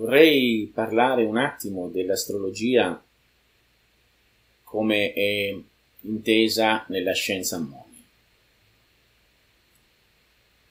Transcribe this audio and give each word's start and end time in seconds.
vorrei 0.00 0.70
parlare 0.72 1.24
un 1.24 1.36
attimo 1.36 1.90
dell'astrologia 1.90 3.04
come 4.64 5.12
è 5.12 5.54
intesa 6.02 6.86
nella 6.88 7.12
scienza 7.12 7.56
ammonia. 7.56 7.84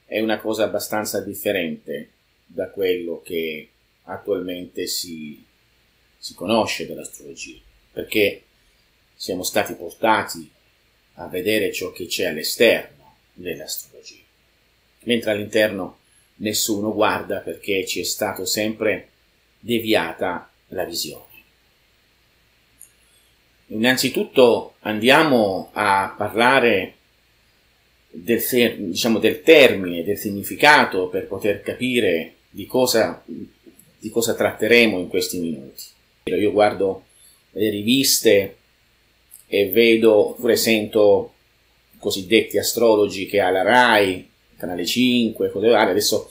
È 0.06 0.20
una 0.20 0.40
cosa 0.40 0.64
abbastanza 0.64 1.22
differente 1.22 2.10
da 2.44 2.72
quello 2.72 3.22
che 3.24 3.70
attualmente 4.06 4.88
si, 4.88 5.46
si 6.18 6.34
conosce 6.34 6.88
dell'astrologia, 6.88 7.60
perché 7.92 8.42
siamo 9.14 9.44
stati 9.44 9.76
portati 9.76 10.50
a 11.16 11.28
vedere 11.28 11.72
ciò 11.72 11.92
che 11.92 12.08
c'è 12.08 12.26
all'esterno 12.26 13.18
dell'astrologia, 13.34 14.24
mentre 15.04 15.30
all'interno 15.30 16.00
nessuno 16.38 16.92
guarda 16.96 17.42
perché 17.42 17.86
ci 17.86 18.00
è 18.00 18.04
stato 18.04 18.46
sempre 18.46 19.10
deviata 19.60 20.50
la 20.70 20.84
visione. 20.86 21.28
Innanzitutto 23.68 24.76
andiamo 24.80 25.70
a 25.74 26.14
parlare 26.18 26.96
del, 28.10 28.42
diciamo, 28.78 29.20
del 29.20 29.42
termine, 29.42 30.04
del 30.04 30.18
significato 30.18 31.08
per 31.08 31.28
poter 31.28 31.62
capire 31.62 32.36
di 32.50 32.66
cosa, 32.66 33.24
di 33.26 34.10
cosa 34.10 34.34
tratteremo 34.34 34.98
in 34.98 35.08
questi 35.08 35.40
minuti. 35.40 35.84
Io 36.24 36.52
guardo 36.52 37.06
le 37.52 37.70
riviste 37.70 38.58
e 39.48 39.70
vedo, 39.70 40.36
pure 40.40 40.56
sento 40.56 41.34
cosiddetti 42.00 42.58
astrologi 42.58 43.26
che 43.26 43.40
ha 43.40 43.50
la 43.50 43.62
RAI, 43.62 44.28
Canale 44.58 44.86
5, 44.86 45.52
cose 45.52 45.70
varie, 45.70 45.92
adesso 45.92 46.30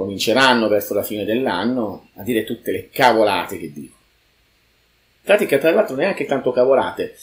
cominceranno 0.00 0.66
verso 0.66 0.94
la 0.94 1.02
fine 1.02 1.26
dell'anno 1.26 2.08
a 2.14 2.22
dire 2.22 2.44
tutte 2.44 2.72
le 2.72 2.88
cavolate 2.90 3.58
che 3.58 3.70
dico. 3.70 3.96
Pratica 5.22 5.58
tra 5.58 5.70
l'altro 5.72 5.94
neanche 5.94 6.24
tanto 6.24 6.52
cavolate, 6.52 7.14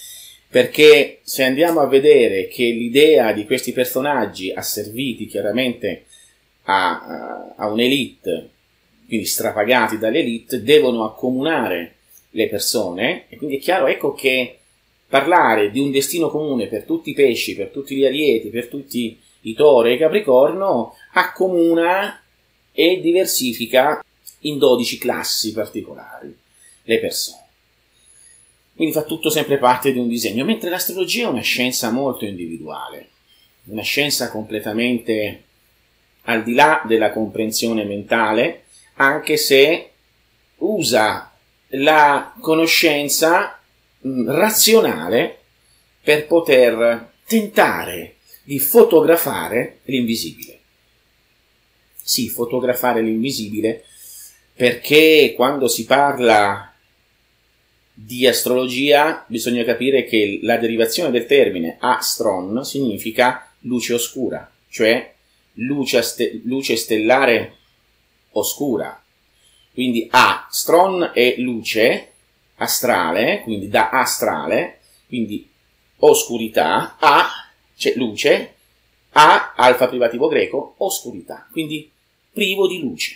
perché 0.48 1.22
se 1.24 1.44
andiamo 1.44 1.80
a 1.80 1.88
vedere 1.88 2.48
che 2.48 2.66
l'idea 2.66 3.34
di 3.34 3.46
questi 3.46 3.72
personaggi 3.72 4.52
asserviti 4.52 5.26
chiaramente 5.26 6.06
a, 6.66 7.56
a 7.56 7.68
un'elite, 7.68 8.50
quindi 9.08 9.26
strapagati 9.26 9.98
dall'elite, 9.98 10.62
devono 10.62 11.04
accomunare 11.04 11.96
le 12.30 12.48
persone, 12.48 13.26
e 13.28 13.38
quindi 13.38 13.58
è 13.58 13.60
chiaro 13.60 13.88
ecco 13.88 14.14
che 14.14 14.60
parlare 15.08 15.72
di 15.72 15.80
un 15.80 15.90
destino 15.90 16.30
comune 16.30 16.68
per 16.68 16.84
tutti 16.84 17.10
i 17.10 17.16
pesci, 17.16 17.56
per 17.56 17.70
tutti 17.70 17.96
gli 17.96 18.06
arieti, 18.06 18.50
per 18.50 18.68
tutti 18.68 19.20
i 19.42 19.54
toro 19.56 19.88
e 19.88 19.94
i 19.94 19.98
capricorno, 19.98 20.94
accomuna 21.14 22.22
e 22.80 23.00
diversifica 23.02 24.06
in 24.42 24.60
12 24.60 25.00
classi 25.00 25.52
particolari 25.52 26.38
le 26.84 27.00
persone. 27.00 27.46
Quindi 28.76 28.94
fa 28.94 29.02
tutto 29.02 29.32
sempre 29.32 29.58
parte 29.58 29.92
di 29.92 29.98
un 29.98 30.08
disegno, 30.08 30.46
mentre 30.46 30.70
l'astrologia 30.70 31.26
è 31.26 31.32
una 31.32 31.42
scienza 31.42 31.90
molto 31.90 32.26
individuale, 32.26 33.10
una 33.64 33.82
scienza 33.82 34.30
completamente 34.30 35.44
al 36.26 36.44
di 36.44 36.54
là 36.54 36.84
della 36.86 37.10
comprensione 37.10 37.84
mentale, 37.84 38.66
anche 38.98 39.38
se 39.38 39.90
usa 40.58 41.32
la 41.70 42.36
conoscenza 42.40 43.60
mh, 44.02 44.30
razionale 44.30 45.40
per 46.04 46.28
poter 46.28 47.14
tentare 47.26 48.18
di 48.44 48.60
fotografare 48.60 49.80
l'invisibile. 49.86 50.57
Sì, 52.08 52.30
fotografare 52.30 53.02
l'invisibile 53.02 53.84
perché 54.54 55.34
quando 55.36 55.68
si 55.68 55.84
parla 55.84 56.74
di 57.94 58.26
astrologia 58.26 59.26
bisogna 59.28 59.66
capire 59.66 60.06
che 60.06 60.40
la 60.42 60.56
derivazione 60.56 61.12
del 61.12 61.26
termine 61.26 61.76
astron 61.82 62.64
significa 62.64 63.52
luce 63.64 63.94
oscura, 63.94 64.50
cioè 64.70 65.16
luce, 65.56 66.02
ste- 66.02 66.40
luce 66.46 66.78
stellare 66.78 67.58
oscura. 68.32 69.04
Quindi 69.74 70.08
astron 70.10 71.12
è 71.14 71.36
luce 71.40 72.12
astrale, 72.56 73.42
quindi 73.44 73.68
da 73.68 73.90
astrale, 73.90 74.80
quindi 75.08 75.46
oscurità, 75.98 76.96
a 77.00 77.28
c'è 77.76 77.92
luce, 77.98 78.54
a 79.12 79.56
alfa 79.58 79.90
privativo 79.90 80.30
greco, 80.30 80.76
oscurità, 80.78 81.46
quindi 81.52 81.96
privo 82.38 82.68
di 82.68 82.80
luce. 82.80 83.16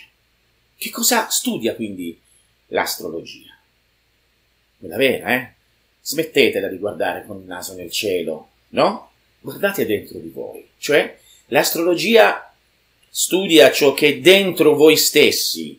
Che 0.76 0.90
cosa 0.90 1.28
studia 1.30 1.76
quindi 1.76 2.18
l'astrologia? 2.66 3.52
quella 4.82 4.96
vera, 4.96 5.34
eh? 5.36 5.52
Smettetela 6.02 6.66
di 6.66 6.78
guardare 6.78 7.24
con 7.24 7.38
il 7.38 7.46
naso 7.46 7.74
nel 7.74 7.92
cielo, 7.92 8.48
no? 8.70 9.12
Guardate 9.38 9.86
dentro 9.86 10.18
di 10.18 10.28
voi. 10.28 10.66
Cioè, 10.76 11.18
l'astrologia 11.46 12.52
studia 13.08 13.70
ciò 13.70 13.94
che 13.94 14.08
è 14.08 14.18
dentro 14.18 14.74
voi 14.74 14.96
stessi. 14.96 15.78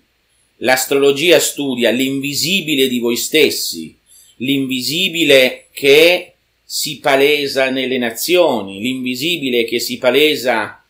L'astrologia 0.58 1.40
studia 1.40 1.90
l'invisibile 1.90 2.88
di 2.88 3.00
voi 3.00 3.18
stessi, 3.18 3.98
l'invisibile 4.38 5.68
che 5.74 6.36
si 6.64 7.00
palesa 7.00 7.70
nelle 7.70 7.98
nazioni, 7.98 8.80
l'invisibile 8.80 9.66
che 9.66 9.82
si 9.82 9.98
palesa 9.98 10.82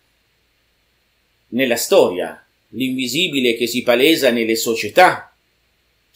nella 1.48 1.76
storia, 1.78 2.43
l'invisibile 2.74 3.56
che 3.56 3.68
si 3.68 3.82
palesa 3.82 4.30
nelle 4.30 4.56
società, 4.56 5.34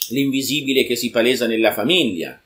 l'invisibile 0.10 0.86
che 0.86 0.96
si 0.96 1.10
palesa 1.10 1.48
nella 1.48 1.74
famiglia, 1.74 2.40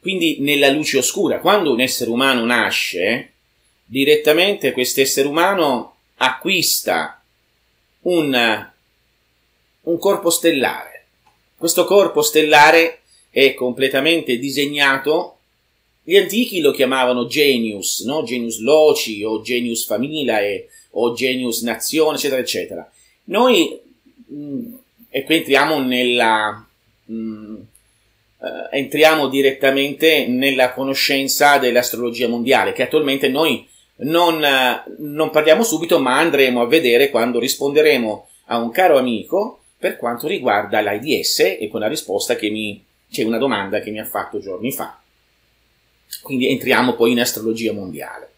quindi 0.00 0.38
nella 0.40 0.70
luce 0.70 0.98
oscura. 0.98 1.40
Quando 1.40 1.72
un 1.72 1.80
essere 1.80 2.10
umano 2.10 2.44
nasce, 2.44 3.32
direttamente 3.84 4.72
questo 4.72 5.00
essere 5.00 5.28
umano 5.28 5.96
acquista 6.16 7.22
un, 8.02 8.70
un 9.82 9.98
corpo 9.98 10.30
stellare. 10.30 11.06
Questo 11.56 11.84
corpo 11.84 12.22
stellare 12.22 13.00
è 13.30 13.54
completamente 13.54 14.38
disegnato 14.38 15.36
gli 16.08 16.16
antichi 16.16 16.60
lo 16.60 16.70
chiamavano 16.70 17.26
genius, 17.26 18.04
no? 18.04 18.22
genius 18.22 18.60
loci 18.60 19.24
o 19.24 19.42
genius 19.42 19.86
familae 19.86 20.68
o 20.98 21.12
genius 21.14 21.62
nazione, 21.62 22.16
eccetera, 22.16 22.40
eccetera. 22.40 22.90
Noi 23.24 23.80
mh, 24.26 24.74
e 25.10 25.24
qui 25.24 25.36
entriamo 25.36 25.78
nella 25.78 26.66
mh, 27.04 27.14
mm, 27.14 27.56
eh, 28.38 28.78
entriamo 28.78 29.28
direttamente 29.28 30.26
nella 30.26 30.72
conoscenza 30.72 31.58
dell'astrologia 31.58 32.28
mondiale 32.28 32.72
che 32.72 32.82
attualmente 32.82 33.28
noi 33.28 33.66
non, 34.00 34.44
eh, 34.44 34.84
non 34.98 35.30
parliamo 35.30 35.62
subito 35.62 35.98
ma 35.98 36.18
andremo 36.18 36.60
a 36.60 36.66
vedere 36.66 37.08
quando 37.08 37.38
risponderemo 37.38 38.28
a 38.48 38.58
un 38.58 38.70
caro 38.70 38.98
amico 38.98 39.62
per 39.78 39.96
quanto 39.96 40.26
riguarda 40.26 40.82
l'AIDS 40.82 41.56
e 41.58 41.68
con 41.70 41.80
la 41.80 41.88
risposta 41.88 42.36
che 42.36 42.50
mi 42.50 42.84
c'è 43.10 43.22
una 43.22 43.38
domanda 43.38 43.80
che 43.80 43.90
mi 43.90 44.00
ha 44.00 44.04
fatto 44.04 44.38
giorni 44.38 44.72
fa 44.72 45.00
quindi 46.20 46.50
entriamo 46.50 46.92
poi 46.94 47.12
in 47.12 47.20
astrologia 47.20 47.72
mondiale 47.72 48.32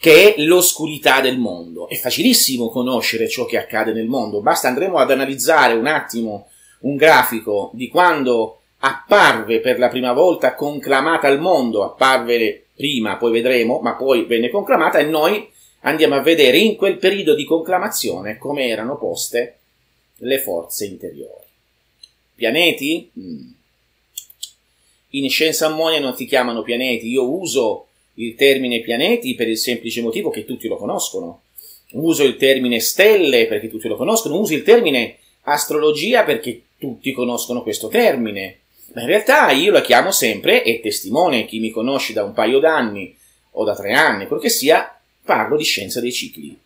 che 0.00 0.34
è 0.34 0.40
l'oscurità 0.40 1.20
del 1.20 1.36
mondo. 1.36 1.86
È 1.86 1.94
facilissimo 1.94 2.70
conoscere 2.70 3.28
ciò 3.28 3.44
che 3.44 3.58
accade 3.58 3.92
nel 3.92 4.06
mondo, 4.06 4.40
basta 4.40 4.66
andremo 4.66 4.96
ad 4.96 5.10
analizzare 5.10 5.74
un 5.74 5.86
attimo 5.86 6.48
un 6.80 6.96
grafico 6.96 7.70
di 7.74 7.88
quando 7.88 8.60
apparve 8.78 9.60
per 9.60 9.78
la 9.78 9.88
prima 9.88 10.14
volta 10.14 10.54
conclamata 10.54 11.28
al 11.28 11.38
mondo, 11.38 11.84
apparve 11.84 12.68
prima, 12.74 13.18
poi 13.18 13.30
vedremo, 13.30 13.80
ma 13.80 13.94
poi 13.94 14.24
venne 14.24 14.48
conclamata 14.48 14.98
e 14.98 15.04
noi 15.04 15.46
andiamo 15.80 16.14
a 16.14 16.22
vedere 16.22 16.56
in 16.56 16.76
quel 16.76 16.96
periodo 16.96 17.34
di 17.34 17.44
conclamazione 17.44 18.38
come 18.38 18.68
erano 18.68 18.96
poste 18.96 19.58
le 20.16 20.38
forze 20.38 20.86
interiori. 20.86 21.44
Pianeti? 22.34 23.10
Mm. 23.18 23.50
In 25.10 25.28
scienza 25.28 25.66
ammonia 25.66 26.00
non 26.00 26.16
si 26.16 26.24
chiamano 26.24 26.62
pianeti, 26.62 27.08
io 27.08 27.28
uso 27.28 27.88
il 28.20 28.34
termine 28.34 28.80
pianeti 28.80 29.34
per 29.34 29.48
il 29.48 29.58
semplice 29.58 30.02
motivo 30.02 30.30
che 30.30 30.44
tutti 30.44 30.68
lo 30.68 30.76
conoscono. 30.76 31.42
Uso 31.92 32.22
il 32.22 32.36
termine 32.36 32.78
stelle 32.78 33.46
perché 33.46 33.68
tutti 33.68 33.88
lo 33.88 33.96
conoscono, 33.96 34.38
uso 34.38 34.54
il 34.54 34.62
termine 34.62 35.16
astrologia 35.42 36.22
perché 36.22 36.62
tutti 36.78 37.12
conoscono 37.12 37.62
questo 37.62 37.88
termine. 37.88 38.58
Ma 38.92 39.02
in 39.02 39.06
realtà 39.06 39.50
io 39.50 39.72
la 39.72 39.80
chiamo 39.80 40.10
sempre, 40.10 40.62
e 40.64 40.80
testimone 40.80 41.46
chi 41.46 41.60
mi 41.60 41.70
conosce 41.70 42.12
da 42.12 42.24
un 42.24 42.32
paio 42.32 42.58
d'anni 42.58 43.16
o 43.52 43.64
da 43.64 43.74
tre 43.74 43.92
anni, 43.92 44.26
quello 44.26 44.42
che 44.42 44.48
sia, 44.48 45.00
parlo 45.24 45.56
di 45.56 45.64
scienza 45.64 46.00
dei 46.00 46.12
cicli. 46.12 46.58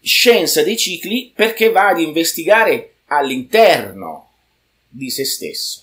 Scienza 0.00 0.62
dei 0.62 0.76
cicli 0.76 1.32
perché 1.34 1.70
va 1.70 1.88
ad 1.88 2.00
investigare 2.00 2.96
all'interno 3.06 4.30
di 4.88 5.10
se 5.10 5.24
stesso. 5.24 5.82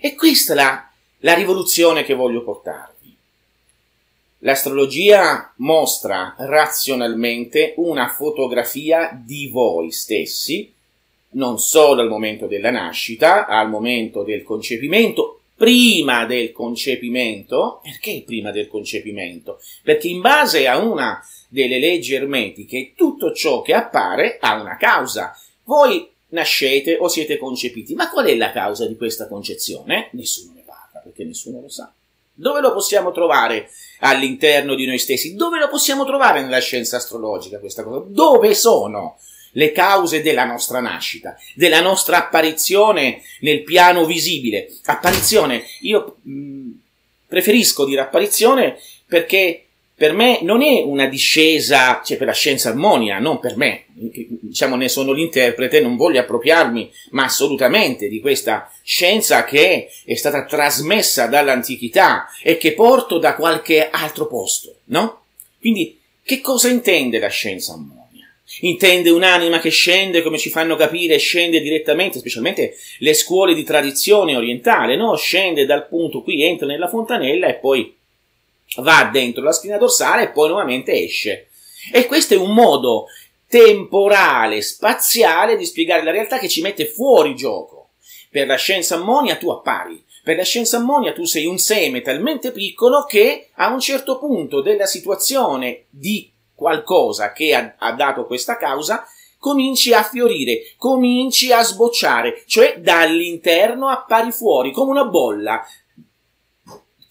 E 0.00 0.14
questa 0.14 0.52
è 0.52 0.56
la, 0.56 0.90
la 1.20 1.34
rivoluzione 1.34 2.04
che 2.04 2.14
voglio 2.14 2.42
portare. 2.42 2.93
L'astrologia 4.44 5.54
mostra 5.56 6.34
razionalmente 6.36 7.72
una 7.78 8.08
fotografia 8.08 9.18
di 9.24 9.48
voi 9.48 9.90
stessi, 9.90 10.70
non 11.30 11.58
solo 11.58 12.02
al 12.02 12.10
momento 12.10 12.46
della 12.46 12.70
nascita, 12.70 13.46
al 13.46 13.70
momento 13.70 14.22
del 14.22 14.42
concepimento, 14.42 15.40
prima 15.56 16.26
del 16.26 16.52
concepimento. 16.52 17.80
Perché 17.82 18.22
prima 18.26 18.50
del 18.50 18.68
concepimento? 18.68 19.60
Perché 19.82 20.08
in 20.08 20.20
base 20.20 20.68
a 20.68 20.76
una 20.76 21.26
delle 21.48 21.78
leggi 21.78 22.12
ermetiche 22.12 22.92
tutto 22.94 23.32
ciò 23.32 23.62
che 23.62 23.72
appare 23.72 24.36
ha 24.38 24.60
una 24.60 24.76
causa. 24.76 25.34
Voi 25.62 26.06
nascete 26.28 26.98
o 27.00 27.08
siete 27.08 27.38
concepiti, 27.38 27.94
ma 27.94 28.10
qual 28.10 28.26
è 28.26 28.36
la 28.36 28.52
causa 28.52 28.86
di 28.86 28.96
questa 28.96 29.26
concezione? 29.26 30.10
Nessuno 30.12 30.52
ne 30.54 30.64
parla 30.66 31.00
perché 31.02 31.24
nessuno 31.24 31.62
lo 31.62 31.70
sa. 31.70 31.90
Dove 32.34 32.60
lo 32.60 32.72
possiamo 32.72 33.12
trovare 33.12 33.70
all'interno 34.00 34.74
di 34.74 34.86
noi 34.86 34.98
stessi? 34.98 35.34
Dove 35.34 35.58
lo 35.58 35.68
possiamo 35.68 36.04
trovare 36.04 36.42
nella 36.42 36.58
scienza 36.58 36.96
astrologica 36.96 37.58
questa 37.58 37.82
cosa? 37.82 38.04
Dove 38.06 38.54
sono? 38.54 39.18
le 39.56 39.72
cause 39.72 40.22
della 40.22 40.44
nostra 40.44 40.80
nascita, 40.80 41.36
della 41.54 41.80
nostra 41.80 42.18
apparizione 42.18 43.22
nel 43.40 43.62
piano 43.62 44.04
visibile. 44.04 44.68
Apparizione, 44.84 45.64
io 45.82 46.16
mh, 46.22 46.32
mm, 46.32 46.70
preferisco 47.28 47.84
dire 47.84 48.00
apparizione 48.00 48.78
perché 49.06 49.63
per 49.96 50.12
me 50.12 50.40
non 50.42 50.60
è 50.60 50.82
una 50.82 51.06
discesa, 51.06 52.02
cioè 52.04 52.16
per 52.16 52.26
la 52.26 52.32
scienza 52.32 52.70
armonia, 52.70 53.20
non 53.20 53.38
per 53.38 53.56
me, 53.56 53.84
diciamo 53.92 54.74
ne 54.74 54.88
sono 54.88 55.12
l'interprete, 55.12 55.80
non 55.80 55.96
voglio 55.96 56.18
appropriarmi, 56.18 56.90
ma 57.10 57.24
assolutamente 57.24 58.08
di 58.08 58.20
questa 58.20 58.72
scienza 58.82 59.44
che 59.44 59.88
è 60.04 60.14
stata 60.14 60.44
trasmessa 60.46 61.26
dall'antichità 61.26 62.26
e 62.42 62.56
che 62.56 62.72
porto 62.72 63.18
da 63.18 63.36
qualche 63.36 63.88
altro 63.88 64.26
posto, 64.26 64.78
no? 64.86 65.26
Quindi, 65.60 66.00
che 66.24 66.40
cosa 66.40 66.68
intende 66.68 67.20
la 67.20 67.28
scienza 67.28 67.74
armonia? 67.74 68.02
Intende 68.60 69.10
un'anima 69.10 69.60
che 69.60 69.70
scende, 69.70 70.22
come 70.22 70.38
ci 70.38 70.50
fanno 70.50 70.74
capire, 70.74 71.18
scende 71.18 71.60
direttamente, 71.60 72.18
specialmente 72.18 72.74
le 72.98 73.14
scuole 73.14 73.54
di 73.54 73.62
tradizione 73.62 74.34
orientale, 74.34 74.96
no? 74.96 75.14
Scende 75.14 75.66
dal 75.66 75.86
punto 75.86 76.22
qui, 76.22 76.42
entra 76.42 76.66
nella 76.66 76.88
fontanella 76.88 77.46
e 77.46 77.54
poi 77.54 77.94
va 78.78 79.08
dentro 79.12 79.42
la 79.42 79.52
spina 79.52 79.78
dorsale 79.78 80.24
e 80.24 80.30
poi 80.30 80.48
nuovamente 80.48 80.92
esce. 80.92 81.48
E 81.92 82.06
questo 82.06 82.34
è 82.34 82.36
un 82.36 82.52
modo 82.52 83.06
temporale, 83.46 84.62
spaziale 84.62 85.56
di 85.56 85.64
spiegare 85.64 86.02
la 86.02 86.10
realtà 86.10 86.38
che 86.38 86.48
ci 86.48 86.60
mette 86.60 86.86
fuori 86.86 87.34
gioco. 87.36 87.90
Per 88.30 88.46
la 88.46 88.56
scienza 88.56 88.96
ammonia 88.96 89.36
tu 89.36 89.50
appari, 89.50 90.04
per 90.24 90.36
la 90.36 90.42
scienza 90.42 90.78
ammonia 90.78 91.12
tu 91.12 91.24
sei 91.24 91.46
un 91.46 91.58
seme 91.58 92.00
talmente 92.00 92.50
piccolo 92.50 93.04
che 93.04 93.50
a 93.54 93.68
un 93.68 93.78
certo 93.78 94.18
punto 94.18 94.60
della 94.60 94.86
situazione 94.86 95.84
di 95.90 96.32
qualcosa 96.54 97.32
che 97.32 97.54
ha, 97.54 97.74
ha 97.78 97.92
dato 97.92 98.26
questa 98.26 98.56
causa, 98.56 99.06
cominci 99.38 99.92
a 99.92 100.02
fiorire, 100.02 100.74
cominci 100.78 101.52
a 101.52 101.62
sbocciare, 101.62 102.44
cioè 102.46 102.80
dall'interno 102.80 103.88
appari 103.88 104.32
fuori 104.32 104.72
come 104.72 104.92
una 104.92 105.04
bolla. 105.04 105.62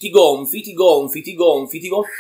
Ti 0.04 0.10
gonfi, 0.10 0.62
ti 0.62 0.74
gonfi, 0.74 1.22
ti 1.22 1.34
gonfi, 1.34 1.80
ti 1.80 1.88
gonfi, 1.88 2.12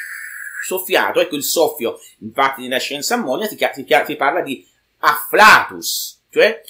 soffiato. 0.66 1.20
Ecco 1.20 1.36
il 1.36 1.44
soffio, 1.44 2.00
infatti 2.20 2.62
nella 2.62 2.78
scienza 2.78 3.16
ammonia 3.16 3.46
ti, 3.46 3.58
ti, 3.58 3.84
ti 3.84 4.16
parla 4.16 4.42
di 4.42 4.66
afflatus, 5.00 6.22
cioè 6.32 6.62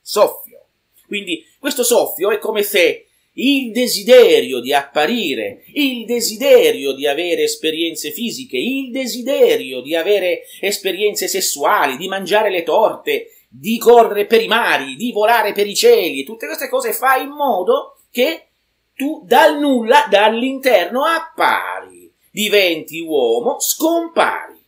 soffio. 0.00 0.64
Quindi 1.06 1.44
questo 1.58 1.82
soffio 1.82 2.30
è 2.30 2.38
come 2.38 2.62
se 2.62 3.08
il 3.34 3.70
desiderio 3.70 4.60
di 4.60 4.72
apparire, 4.72 5.64
il 5.74 6.06
desiderio 6.06 6.92
di 6.92 7.06
avere 7.06 7.42
esperienze 7.42 8.12
fisiche, 8.12 8.56
il 8.56 8.90
desiderio 8.90 9.82
di 9.82 9.94
avere 9.94 10.44
esperienze 10.62 11.28
sessuali, 11.28 11.98
di 11.98 12.08
mangiare 12.08 12.48
le 12.48 12.62
torte, 12.62 13.37
di 13.48 13.78
correre 13.78 14.26
per 14.26 14.42
i 14.42 14.46
mari, 14.46 14.94
di 14.94 15.10
volare 15.10 15.52
per 15.52 15.66
i 15.66 15.74
cieli, 15.74 16.22
tutte 16.24 16.46
queste 16.46 16.68
cose 16.68 16.92
fa 16.92 17.16
in 17.16 17.30
modo 17.30 17.96
che 18.10 18.48
tu 18.94 19.22
dal 19.24 19.58
nulla, 19.58 20.06
dall'interno 20.10 21.04
appari, 21.04 22.12
diventi 22.30 23.00
uomo, 23.00 23.58
scompari. 23.58 24.62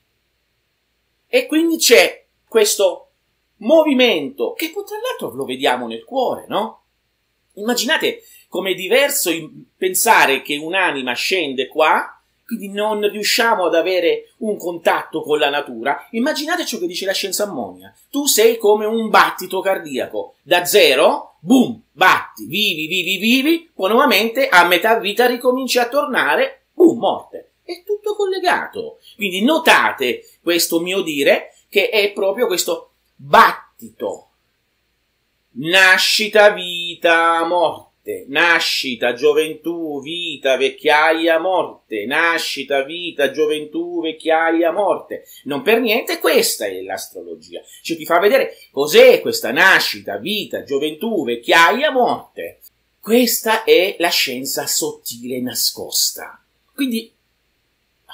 E 1.27 1.47
quindi 1.47 1.77
c'è 1.77 2.25
questo 2.49 3.11
movimento 3.59 4.53
che 4.55 4.73
tra 4.73 4.83
l'altro 5.03 5.37
lo 5.37 5.45
vediamo 5.45 5.87
nel 5.87 6.05
cuore, 6.05 6.47
no? 6.49 6.85
Immaginate 7.55 8.23
come 8.49 8.73
è 8.73 8.75
diverso 8.75 9.31
pensare 9.77 10.43
che 10.43 10.57
un'anima 10.57 11.13
scende 11.13 11.69
qua, 11.69 12.20
quindi 12.51 12.69
non 12.69 13.09
riusciamo 13.09 13.67
ad 13.67 13.77
avere 13.77 14.33
un 14.39 14.57
contatto 14.57 15.23
con 15.23 15.39
la 15.39 15.51
natura. 15.51 16.09
Immaginate 16.11 16.67
ciò 16.67 16.79
che 16.79 16.89
dice 16.89 17.07
la 17.07 17.13
scienza 17.13 17.45
ammonia. 17.45 17.95
Tu 18.11 18.27
sei 18.27 18.59
come 18.59 18.87
un 18.87 19.09
battito 19.09 19.61
cardiaco. 19.61 20.35
Da 20.43 20.65
zero, 20.65 21.37
boom, 21.39 21.81
batti, 21.93 22.47
vivi, 22.47 22.89
vivi, 22.89 23.19
vivi, 23.19 23.71
poi 23.73 23.91
nuovamente 23.91 24.49
a 24.49 24.67
metà 24.67 24.99
vita 24.99 25.27
ricominci 25.27 25.79
a 25.79 25.89
tornare, 25.89 26.65
boom, 26.73 26.99
morte. 26.99 27.53
È 27.63 27.85
tutto 27.85 28.17
collegato. 28.17 28.99
Quindi 29.15 29.45
notate 29.45 30.29
questo 30.43 30.81
mio 30.81 31.03
dire 31.03 31.55
che 31.69 31.89
è 31.89 32.11
proprio 32.11 32.49
questo 32.49 32.95
battito. 33.15 34.31
Nascita, 35.53 36.51
vita, 36.51 37.45
morte 37.45 37.90
morte, 38.11 38.25
nascita, 38.29 39.13
gioventù, 39.13 40.01
vita, 40.03 40.57
vecchiaia, 40.57 41.39
morte, 41.39 42.05
nascita, 42.07 42.83
vita, 42.83 43.31
gioventù, 43.31 44.03
vecchiaia, 44.03 44.73
morte. 44.73 45.25
Non 45.45 45.63
per 45.63 45.81
niente 45.81 46.19
questa 46.19 46.67
è 46.67 46.83
l'astrologia. 46.83 47.61
Ci 47.83 47.97
ti 47.97 48.05
fa 48.05 48.19
vedere 48.19 48.57
cos'è 48.73 49.21
questa 49.21 49.53
nascita, 49.53 50.17
vita, 50.17 50.65
gioventù, 50.65 51.25
vecchiaia, 51.25 51.91
morte. 51.91 52.61
Questa 53.01 53.65
è 53.65 53.97
la 53.99 54.11
scienza 54.11 54.67
sottile 54.67 55.41
nascosta. 55.41 56.43
Quindi, 56.75 57.13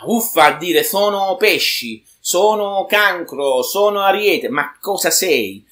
uffa 0.07 0.45
a 0.45 0.57
dire 0.57 0.83
sono 0.83 1.37
pesci, 1.37 2.05
sono 2.21 2.85
cancro, 2.87 3.63
sono 3.63 4.01
ariete, 4.01 4.49
ma 4.49 4.77
cosa 4.81 5.11
sei? 5.11 5.65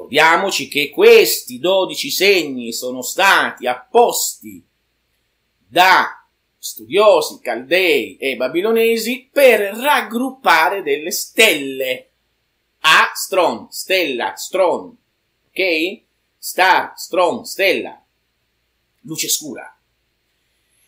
Ricordiamoci 0.00 0.66
che 0.68 0.88
questi 0.88 1.58
dodici 1.58 2.10
segni 2.10 2.72
sono 2.72 3.02
stati 3.02 3.66
apposti 3.66 4.64
da 5.68 6.26
studiosi 6.56 7.38
caldei 7.42 8.16
e 8.16 8.34
babilonesi 8.36 9.28
per 9.30 9.60
raggruppare 9.76 10.82
delle 10.82 11.10
stelle. 11.10 12.08
Astron, 12.80 13.68
stella, 13.70 14.34
stron, 14.36 14.96
ok? 15.48 16.00
Star, 16.38 16.94
stron, 16.96 17.44
stella, 17.44 18.02
luce 19.02 19.28
scura. 19.28 19.78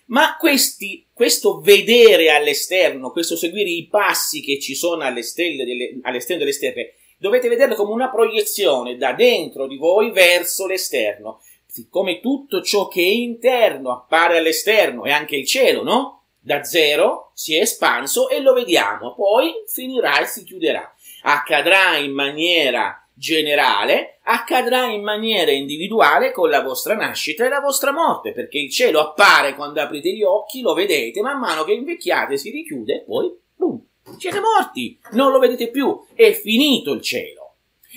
Ma 0.07 0.37
questi, 0.38 1.07
questo 1.12 1.61
vedere 1.61 2.31
all'esterno, 2.31 3.11
questo 3.11 3.37
seguire 3.37 3.69
i 3.69 3.87
passi 3.88 4.40
che 4.40 4.59
ci 4.59 4.75
sono 4.75 5.02
alle 5.02 5.23
stelle 5.23 5.64
delle, 5.64 5.99
all'esterno 6.02 6.45
delle 6.45 6.54
stelle, 6.54 6.95
dovete 7.23 7.49
vederlo 7.49 7.76
come 7.76 7.93
una 7.93 8.11
proiezione 8.11 8.97
da 8.97 9.12
dentro 9.12 9.69
di 9.69 9.76
voi 9.76 10.11
verso 10.11 10.67
l'esterno. 10.67 11.41
Siccome 11.64 12.19
tutto 12.19 12.62
ciò 12.62 12.88
che 12.88 13.00
è 13.00 13.05
interno 13.05 13.93
appare 13.93 14.38
all'esterno 14.38 15.05
e 15.05 15.12
anche 15.12 15.37
il 15.37 15.47
cielo, 15.47 15.85
no? 15.85 16.25
Da 16.41 16.64
zero 16.64 17.31
si 17.33 17.57
è 17.57 17.61
espanso 17.61 18.29
e 18.29 18.41
lo 18.41 18.52
vediamo, 18.52 19.14
poi 19.14 19.52
finirà 19.69 20.19
e 20.19 20.26
si 20.26 20.43
chiuderà. 20.43 20.93
Accadrà 21.23 21.97
in 21.97 22.11
maniera 22.11 23.09
generale, 23.14 24.19
accadrà 24.25 24.87
in 24.87 25.05
maniera 25.05 25.52
individuale 25.52 26.33
con 26.33 26.50
la 26.50 26.61
vostra 26.61 26.97
nascita 26.97 27.47
e 27.47 27.49
la 27.49 27.61
vostra 27.61 27.93
morte, 27.93 28.33
perché 28.33 28.59
il 28.59 28.71
cielo 28.73 28.99
appare 28.99 29.55
quando 29.55 29.81
aprite 29.81 30.12
gli 30.12 30.25
occhi, 30.25 30.61
lo 30.61 30.75
vedete, 30.75 31.23
man 31.23 31.38
mano 31.38 31.62
che 31.62 31.73
invecchiate 31.73 32.37
si 32.37 32.50
richiude 32.50 32.95
e 32.95 33.00
poi 33.02 33.33
boom, 33.55 33.81
siete 34.18 34.40
morti, 34.40 34.99
non 35.12 35.32
lo 35.32 35.38
vedete 35.38 35.71
più, 35.71 36.06
è 36.14 36.32
finito 36.32 36.92
il 36.92 37.02
cielo. 37.02 37.54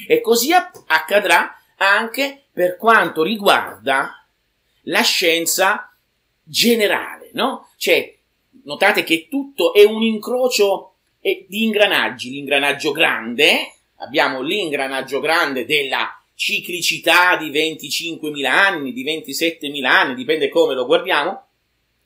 E 0.07 0.21
così 0.21 0.51
accadrà 0.51 1.55
anche 1.77 2.45
per 2.51 2.77
quanto 2.77 3.24
riguarda 3.24 4.27
la 4.83 5.01
scienza 5.01 5.93
generale, 6.43 7.29
no? 7.33 7.69
Cioè, 7.77 8.17
notate 8.63 9.03
che 9.03 9.27
tutto 9.29 9.74
è 9.74 9.83
un 9.83 10.01
incrocio 10.03 10.95
di 11.19 11.63
ingranaggi, 11.63 12.29
l'ingranaggio 12.29 12.91
grande, 12.91 13.74
abbiamo 13.97 14.41
l'ingranaggio 14.41 15.19
grande 15.19 15.65
della 15.65 16.21
ciclicità 16.35 17.35
di 17.38 17.50
25.000 17.50 18.45
anni, 18.45 18.93
di 18.93 19.03
27.000 19.03 19.85
anni, 19.85 20.13
dipende 20.13 20.50
come 20.50 20.75
lo 20.75 20.85
guardiamo, 20.85 21.47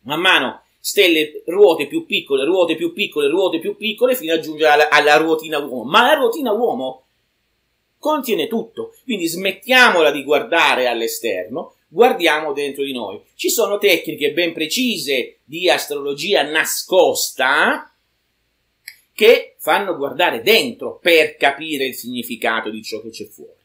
man 0.03 0.21
mano 0.21 0.63
stelle, 0.89 1.43
ruote 1.45 1.87
più 1.87 2.05
piccole, 2.05 2.43
ruote 2.43 2.75
più 2.75 2.93
piccole, 2.93 3.29
ruote 3.29 3.59
più 3.59 3.77
piccole, 3.77 4.15
fino 4.15 4.33
a 4.33 4.39
giungere 4.39 4.71
alla, 4.71 4.89
alla 4.89 5.17
ruotina 5.17 5.59
uomo. 5.59 5.89
Ma 5.89 6.01
la 6.01 6.15
ruotina 6.15 6.51
uomo 6.51 7.03
contiene 7.99 8.47
tutto, 8.47 8.95
quindi 9.03 9.27
smettiamola 9.27 10.09
di 10.09 10.23
guardare 10.23 10.87
all'esterno, 10.87 11.75
guardiamo 11.87 12.53
dentro 12.53 12.83
di 12.83 12.93
noi. 12.93 13.21
Ci 13.35 13.49
sono 13.49 13.77
tecniche 13.77 14.31
ben 14.31 14.53
precise 14.53 15.37
di 15.43 15.69
astrologia 15.69 16.41
nascosta 16.43 17.93
che 19.13 19.55
fanno 19.59 19.97
guardare 19.97 20.41
dentro 20.41 20.97
per 21.01 21.35
capire 21.35 21.85
il 21.85 21.95
significato 21.95 22.69
di 22.69 22.81
ciò 22.81 23.01
che 23.01 23.09
c'è 23.09 23.25
fuori. 23.25 23.57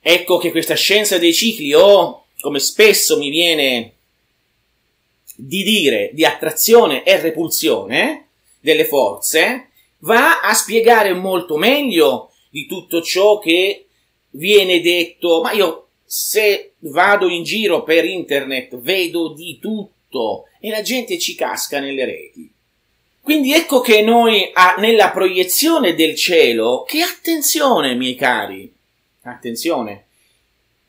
Ecco 0.00 0.38
che 0.38 0.50
questa 0.50 0.74
scienza 0.74 1.18
dei 1.18 1.34
cicli, 1.34 1.74
o 1.74 2.24
come 2.40 2.60
spesso 2.60 3.18
mi 3.18 3.28
viene 3.28 3.92
di 5.40 5.62
dire, 5.62 6.10
di 6.14 6.24
attrazione 6.24 7.04
e 7.04 7.20
repulsione 7.20 8.26
delle 8.58 8.84
forze, 8.84 9.68
va 9.98 10.40
a 10.40 10.52
spiegare 10.52 11.14
molto 11.14 11.56
meglio 11.56 12.32
di 12.50 12.66
tutto 12.66 13.00
ciò 13.02 13.38
che 13.38 13.86
viene 14.30 14.80
detto, 14.80 15.40
ma 15.40 15.52
io 15.52 15.90
se 16.04 16.72
vado 16.80 17.28
in 17.28 17.44
giro 17.44 17.84
per 17.84 18.04
internet 18.04 18.76
vedo 18.78 19.32
di 19.32 19.58
tutto 19.60 20.46
e 20.60 20.70
la 20.70 20.82
gente 20.82 21.18
ci 21.18 21.36
casca 21.36 21.78
nelle 21.78 22.04
reti. 22.04 22.50
Quindi 23.20 23.52
ecco 23.52 23.80
che 23.80 24.02
noi 24.02 24.50
ah, 24.52 24.74
nella 24.78 25.10
proiezione 25.10 25.94
del 25.94 26.16
cielo, 26.16 26.82
che 26.82 27.00
attenzione 27.00 27.94
miei 27.94 28.16
cari, 28.16 28.72
attenzione, 29.22 30.06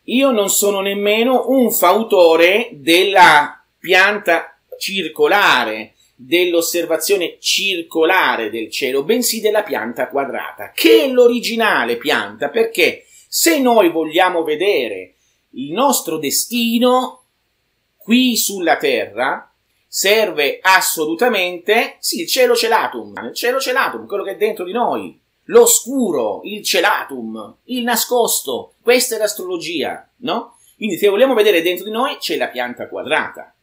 io 0.06 0.32
non 0.32 0.50
sono 0.50 0.80
nemmeno 0.80 1.50
un 1.50 1.72
fautore 1.72 2.70
della 2.72 3.59
pianta 3.80 4.60
circolare, 4.78 5.96
dell'osservazione 6.22 7.38
circolare 7.40 8.50
del 8.50 8.70
cielo, 8.70 9.04
bensì 9.04 9.40
della 9.40 9.64
pianta 9.64 10.10
quadrata, 10.10 10.72
che 10.76 11.04
è 11.04 11.08
l'originale 11.08 11.96
pianta, 11.96 12.50
perché 12.50 13.06
se 13.28 13.60
noi 13.60 13.90
vogliamo 13.90 14.44
vedere 14.44 15.14
il 15.52 15.72
nostro 15.72 16.18
destino 16.18 17.24
qui 17.96 18.36
sulla 18.36 18.76
Terra, 18.76 19.50
serve 19.88 20.60
assolutamente, 20.62 21.96
sì, 22.00 22.22
il 22.22 22.28
cielo 22.28 22.54
celatum, 22.54 23.14
il 23.30 23.34
cielo 23.34 23.60
celatum, 23.60 24.06
quello 24.06 24.24
che 24.24 24.32
è 24.32 24.38
dentro 24.38 24.66
di 24.66 24.74
noi, 24.74 25.18
l'oscuro, 25.46 26.42
il 26.44 26.64
celatum, 26.64 27.56
il 27.66 27.84
nascosto, 27.84 28.74
questa 28.82 29.16
è 29.16 29.20
l'astrologia, 29.20 30.08
no? 30.18 30.58
Quindi 30.76 30.98
se 30.98 31.08
vogliamo 31.08 31.34
vedere 31.34 31.62
dentro 31.62 31.86
di 31.86 31.92
noi 31.92 32.18
c'è 32.18 32.36
la 32.36 32.48
pianta 32.48 32.88
quadrata, 32.88 33.54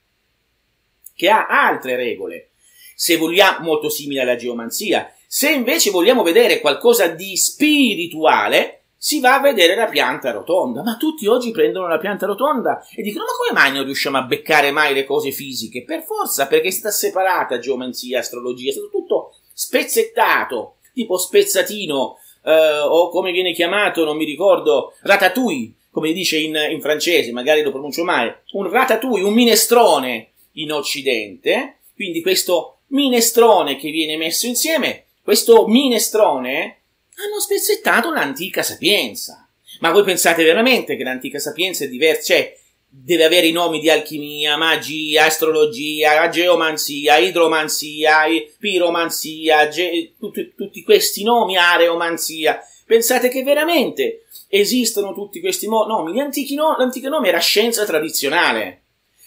che 1.16 1.28
ha 1.30 1.46
altre 1.46 1.96
regole, 1.96 2.50
se 2.94 3.16
vogliamo, 3.16 3.64
molto 3.64 3.88
simile 3.88 4.20
alla 4.20 4.36
geomanzia. 4.36 5.10
Se 5.26 5.50
invece 5.50 5.90
vogliamo 5.90 6.22
vedere 6.22 6.60
qualcosa 6.60 7.08
di 7.08 7.36
spirituale, 7.36 8.82
si 8.96 9.20
va 9.20 9.34
a 9.34 9.40
vedere 9.40 9.74
la 9.74 9.86
pianta 9.86 10.30
rotonda. 10.30 10.82
Ma 10.82 10.96
tutti 10.96 11.26
oggi 11.26 11.50
prendono 11.50 11.88
la 11.88 11.98
pianta 11.98 12.26
rotonda 12.26 12.86
e 12.94 13.02
dicono: 13.02 13.24
Ma 13.24 13.30
come 13.32 13.60
mai 13.60 13.74
non 13.74 13.84
riusciamo 13.84 14.18
a 14.18 14.22
beccare 14.22 14.70
mai 14.70 14.94
le 14.94 15.04
cose 15.04 15.32
fisiche? 15.32 15.84
Per 15.84 16.02
forza, 16.02 16.46
perché 16.46 16.70
sta 16.70 16.90
separata 16.90 17.58
geomanzia, 17.58 18.20
astrologia, 18.20 18.70
è 18.70 18.72
stato 18.72 18.90
tutto 18.90 19.34
spezzettato, 19.52 20.76
tipo 20.92 21.16
spezzatino, 21.16 22.18
eh, 22.44 22.78
o 22.80 23.08
come 23.08 23.32
viene 23.32 23.52
chiamato, 23.52 24.04
non 24.04 24.16
mi 24.16 24.24
ricordo, 24.24 24.92
ratatouille, 25.00 25.72
come 25.90 26.12
dice 26.12 26.38
in, 26.38 26.56
in 26.70 26.80
francese, 26.80 27.32
magari 27.32 27.62
lo 27.62 27.70
pronuncio 27.70 28.04
male, 28.04 28.42
un 28.52 28.70
ratatouille, 28.70 29.24
un 29.24 29.32
minestrone 29.32 30.32
in 30.56 30.72
Occidente. 30.72 31.78
Quindi 31.94 32.20
questo 32.20 32.80
minestrone 32.88 33.76
che 33.76 33.90
viene 33.90 34.16
messo 34.16 34.46
insieme, 34.46 35.06
questo 35.22 35.66
minestrone 35.66 36.82
hanno 37.16 37.40
spezzettato 37.40 38.12
l'antica 38.12 38.62
sapienza. 38.62 39.48
Ma 39.80 39.90
voi 39.90 40.04
pensate 40.04 40.44
veramente 40.44 40.96
che 40.96 41.02
l'antica 41.02 41.38
sapienza 41.38 41.84
è 41.84 41.88
diversa? 41.88 42.34
Cioè, 42.34 42.56
deve 42.88 43.24
avere 43.24 43.46
i 43.46 43.52
nomi 43.52 43.80
di 43.80 43.90
alchimia, 43.90 44.56
magia, 44.56 45.26
astrologia, 45.26 46.28
geomanzia, 46.28 47.18
idromanzia, 47.18 48.24
piromanzia, 48.58 49.68
ge- 49.68 50.14
tutti, 50.18 50.54
tutti, 50.56 50.82
questi 50.82 51.22
nomi, 51.22 51.56
areomanzia. 51.56 52.60
Pensate 52.86 53.28
che 53.28 53.42
veramente 53.42 54.26
esistono 54.48 55.12
tutti 55.12 55.40
questi 55.40 55.66
mo- 55.66 55.84
nomi? 55.84 56.12
No- 56.54 56.76
l'antico 56.78 57.08
nome 57.08 57.28
era 57.28 57.38
scienza 57.38 57.84
tradizionale. 57.84 58.84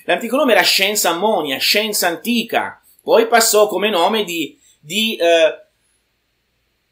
L'antico 0.09 0.37
nome 0.37 0.53
era 0.53 0.63
scienza 0.63 1.11
ammonia, 1.11 1.59
scienza 1.59 2.07
antica. 2.07 2.81
Poi 3.03 3.27
passò 3.27 3.67
come 3.67 3.91
nome 3.91 4.23
di, 4.23 4.59
di 4.79 5.15
eh, 5.15 5.67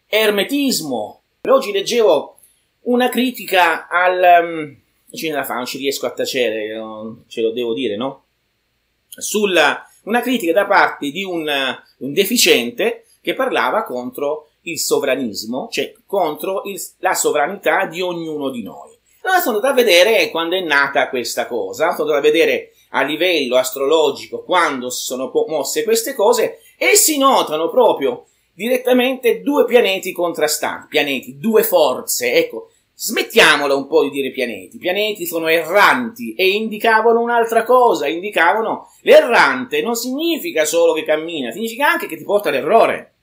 ermetismo. 0.05 1.24
Oggi 1.50 1.71
leggevo 1.71 2.38
una 2.81 3.09
critica 3.09 3.88
al... 3.88 4.43
Um, 4.43 4.77
ce 5.12 5.31
la 5.31 5.43
fa, 5.43 5.55
non 5.55 5.65
ci 5.65 5.79
riesco 5.79 6.05
a 6.05 6.12
tacere, 6.12 6.79
ce 7.27 7.41
lo 7.41 7.50
devo 7.50 7.74
dire, 7.74 7.95
no? 7.95 8.25
Sulla, 9.07 9.83
una 10.03 10.21
critica 10.21 10.53
da 10.53 10.67
parte 10.67 11.09
di 11.09 11.24
un, 11.24 11.50
un 11.97 12.13
deficiente 12.13 13.07
che 13.19 13.33
parlava 13.33 13.83
contro 13.83 14.50
il 14.62 14.77
sovranismo, 14.77 15.69
cioè 15.71 15.91
contro 16.05 16.62
il, 16.65 16.79
la 17.00 17.15
sovranità 17.15 17.88
di 17.88 18.00
ognuno 18.00 18.51
di 18.51 18.62
noi. 18.62 18.95
Allora 19.24 19.41
sono 19.41 19.55
andato 19.55 19.74
a 19.74 19.83
vedere 19.83 20.29
quando 20.29 20.55
è 20.55 20.62
nata 20.62 21.09
questa 21.09 21.47
cosa, 21.47 21.95
sono 21.95 22.03
andato 22.03 22.19
a 22.19 22.31
vedere 22.31 22.74
a 22.89 23.03
livello 23.03 23.58
astrologico 23.58 24.44
quando 24.44 24.89
si 24.89 25.03
sono 25.03 25.32
mosse 25.48 25.84
queste 25.84 26.13
cose 26.13 26.62
e 26.77 26.96
si 26.96 27.17
notano 27.17 27.70
proprio 27.70 28.25
direttamente 28.53 29.41
due 29.41 29.65
pianeti 29.65 30.12
contrastanti, 30.12 30.88
pianeti, 30.88 31.38
due 31.38 31.63
forze, 31.63 32.34
ecco, 32.34 32.72
smettiamola 33.00 33.75
un 33.75 33.86
po' 33.86 34.01
di 34.01 34.10
dire 34.10 34.32
pianeti, 34.32 34.79
pianeti 34.79 35.27
sono 35.27 35.48
erranti 35.48 36.34
e 36.34 36.50
indicavano 36.50 37.22
un'altra 37.22 37.63
cosa, 37.63 38.08
indicavano 38.08 38.91
l'errante. 39.01 39.84
Non 39.84 39.96
significa 39.96 40.65
solo 40.65 40.94
che 40.94 41.03
cammina, 41.03 41.51
significa 41.51 41.88
anche 41.88 42.08
che 42.08 42.17
ti 42.17 42.24
porta 42.24 42.50
all'errore. 42.50 43.13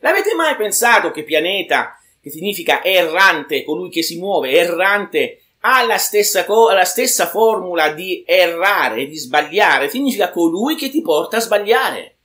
L'avete 0.00 0.34
mai 0.34 0.56
pensato 0.56 1.10
che 1.10 1.22
pianeta, 1.22 1.96
che 2.20 2.28
significa 2.28 2.84
errante, 2.84 3.64
colui 3.64 3.88
che 3.88 4.02
si 4.02 4.18
muove, 4.18 4.50
errante, 4.50 5.41
ha 5.64 5.84
la 5.84 5.98
stessa, 5.98 6.44
co- 6.44 6.70
la 6.70 6.84
stessa 6.84 7.26
formula 7.26 7.92
di 7.92 8.24
errare, 8.26 9.06
di 9.06 9.16
sbagliare, 9.16 9.88
significa 9.88 10.30
colui 10.30 10.74
che 10.74 10.90
ti 10.90 11.02
porta 11.02 11.36
a 11.36 11.40
sbagliare. 11.40 12.16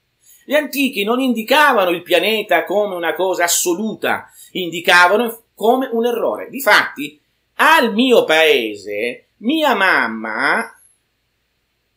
Gli 0.45 0.53
antichi 0.53 1.03
non 1.03 1.19
indicavano 1.19 1.89
il 1.89 2.03
pianeta 2.03 2.63
come 2.63 2.95
una 2.95 3.13
cosa 3.13 3.43
assoluta, 3.43 4.31
indicavano 4.51 5.43
come 5.53 5.89
un 5.91 6.05
errore. 6.05 6.49
Difatti, 6.49 7.19
al 7.55 7.93
mio 7.93 8.23
paese, 8.23 9.27
mia 9.37 9.75
mamma, 9.75 10.73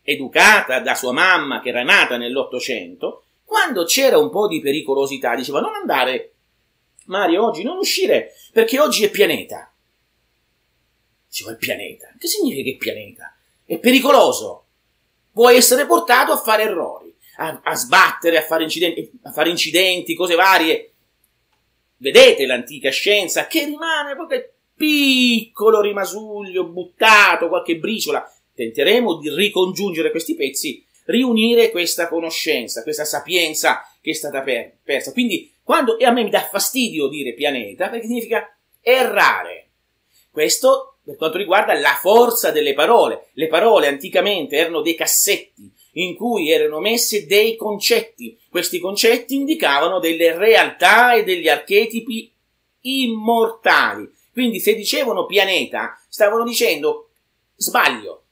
educata 0.03 0.81
da 0.81 0.95
sua 0.95 1.13
mamma 1.13 1.61
che 1.61 1.69
era 1.69 1.83
nata 1.83 2.17
nell'Ottocento, 2.17 3.25
quando 3.45 3.85
c'era 3.85 4.19
un 4.19 4.31
po' 4.31 4.47
di 4.47 4.61
pericolosità, 4.61 5.35
diceva 5.35 5.61
non 5.61 5.75
andare, 5.75 6.33
Mario, 7.07 7.47
oggi 7.47 7.63
non 7.63 7.79
uscire, 7.79 8.33
perché 8.53 8.79
oggi 8.79 9.05
è 9.05 9.11
pianeta. 9.11 9.70
Dicevo, 11.31 11.53
è 11.53 11.57
pianeta. 11.57 12.13
Che 12.19 12.27
significa 12.27 12.63
che 12.65 12.75
è 12.75 12.77
pianeta? 12.77 13.35
È 13.65 13.79
pericoloso. 13.79 14.65
Può 15.33 15.49
essere 15.49 15.87
portato 15.87 16.33
a 16.33 16.37
fare 16.37 16.65
errori 16.65 17.11
a, 17.41 17.61
a 17.65 17.75
sbattere, 17.75 18.39
a 18.39 18.43
fare, 18.43 18.63
incidenti, 18.63 19.11
a 19.23 19.33
fare 19.33 19.51
incidenti, 19.51 20.15
cose 20.15 20.35
varie. 20.35 20.93
Vedete 21.97 22.47
l'antica 22.47 22.91
scienza 22.91 23.47
che 23.47 23.65
rimane 23.65 24.15
qualche 24.15 24.55
piccolo 24.75 25.81
rimasuglio 25.81 26.65
buttato, 26.65 27.49
qualche 27.49 27.77
briciola. 27.77 28.31
Tenteremo 28.55 29.17
di 29.17 29.35
ricongiungere 29.35 30.11
questi 30.11 30.35
pezzi, 30.35 30.85
riunire 31.07 31.71
questa 31.71 32.09
conoscenza, 32.09 32.83
questa 32.83 33.05
sapienza 33.05 33.83
che 34.01 34.11
è 34.11 34.15
stata 34.15 34.43
per, 34.43 34.77
persa. 34.83 35.13
Quindi, 35.13 35.53
quando, 35.63 35.99
e 35.99 36.05
a 36.05 36.11
me 36.11 36.23
mi 36.23 36.31
dà 36.31 36.43
fastidio 36.43 37.09
dire 37.09 37.33
pianeta, 37.33 37.89
perché 37.89 38.07
significa 38.07 38.55
errare. 38.81 39.69
Questo 40.31 40.90
per 41.03 41.17
quanto 41.17 41.39
riguarda 41.39 41.75
la 41.79 41.99
forza 42.01 42.51
delle 42.51 42.75
parole. 42.75 43.29
Le 43.33 43.49
parole 43.49 43.87
anticamente 43.87 44.57
erano 44.57 44.81
dei 44.83 44.95
cassetti 44.95 45.73
in 45.95 46.15
cui 46.15 46.51
erano 46.51 46.79
messi 46.79 47.27
dei 47.27 47.57
concetti. 47.57 48.39
Questi 48.49 48.79
concetti 48.79 49.35
indicavano 49.35 49.99
delle 49.99 50.37
realtà 50.37 51.15
e 51.15 51.25
degli 51.25 51.49
archetipi 51.49 52.33
immortali. 52.83 54.09
Quindi 54.33 54.61
se 54.61 54.75
dicevano 54.75 55.27
pianeta, 55.27 56.01
stavano 56.09 56.45
dicendo 56.45 57.11
sbaglio. 57.57 58.25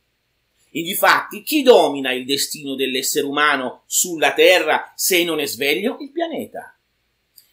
E 0.71 0.83
difatti, 0.83 1.43
chi 1.43 1.63
domina 1.63 2.13
il 2.13 2.25
destino 2.25 2.75
dell'essere 2.75 3.27
umano 3.27 3.83
sulla 3.87 4.33
Terra 4.35 4.93
se 4.95 5.25
non 5.25 5.41
è 5.41 5.47
sveglio? 5.47 5.97
Il 6.01 6.13
pianeta 6.13 6.78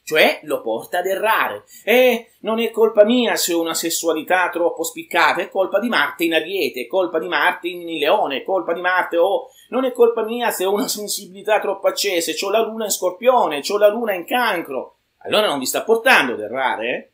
cioè 0.05 0.39
lo 0.43 0.61
porta 0.61 0.99
ad 0.99 1.07
errare. 1.07 1.63
E 1.83 2.33
non 2.41 2.59
è 2.59 2.69
colpa 2.69 3.03
mia 3.03 3.35
se 3.35 3.53
ho 3.53 3.59
una 3.59 3.73
sessualità 3.73 4.49
troppo 4.49 4.83
spiccata, 4.83 5.41
è 5.41 5.49
colpa 5.49 5.79
di 5.79 5.89
Marte 5.89 6.25
in 6.25 6.35
Ariete, 6.35 6.81
è 6.81 6.87
colpa 6.87 7.17
di 7.17 7.27
Marte 7.27 7.67
in 7.69 7.97
Leone, 7.97 8.37
è 8.37 8.43
colpa 8.43 8.73
di 8.73 8.81
Marte 8.81 9.17
o 9.17 9.25
oh, 9.25 9.49
non 9.69 9.83
è 9.83 9.91
colpa 9.91 10.23
mia 10.23 10.51
se 10.51 10.63
ho 10.63 10.71
una 10.71 10.87
sensibilità 10.87 11.59
troppo 11.59 11.87
accesa, 11.87 12.31
ho 12.45 12.49
la 12.51 12.61
luna 12.61 12.85
in 12.85 12.91
Scorpione, 12.91 13.61
ho 13.67 13.77
la 13.79 13.89
luna 13.89 14.13
in 14.13 14.25
Cancro. 14.25 14.97
Allora 15.23 15.47
non 15.47 15.57
vi 15.57 15.65
sta 15.65 15.81
portando 15.81 16.33
ad 16.33 16.39
errare? 16.39 17.13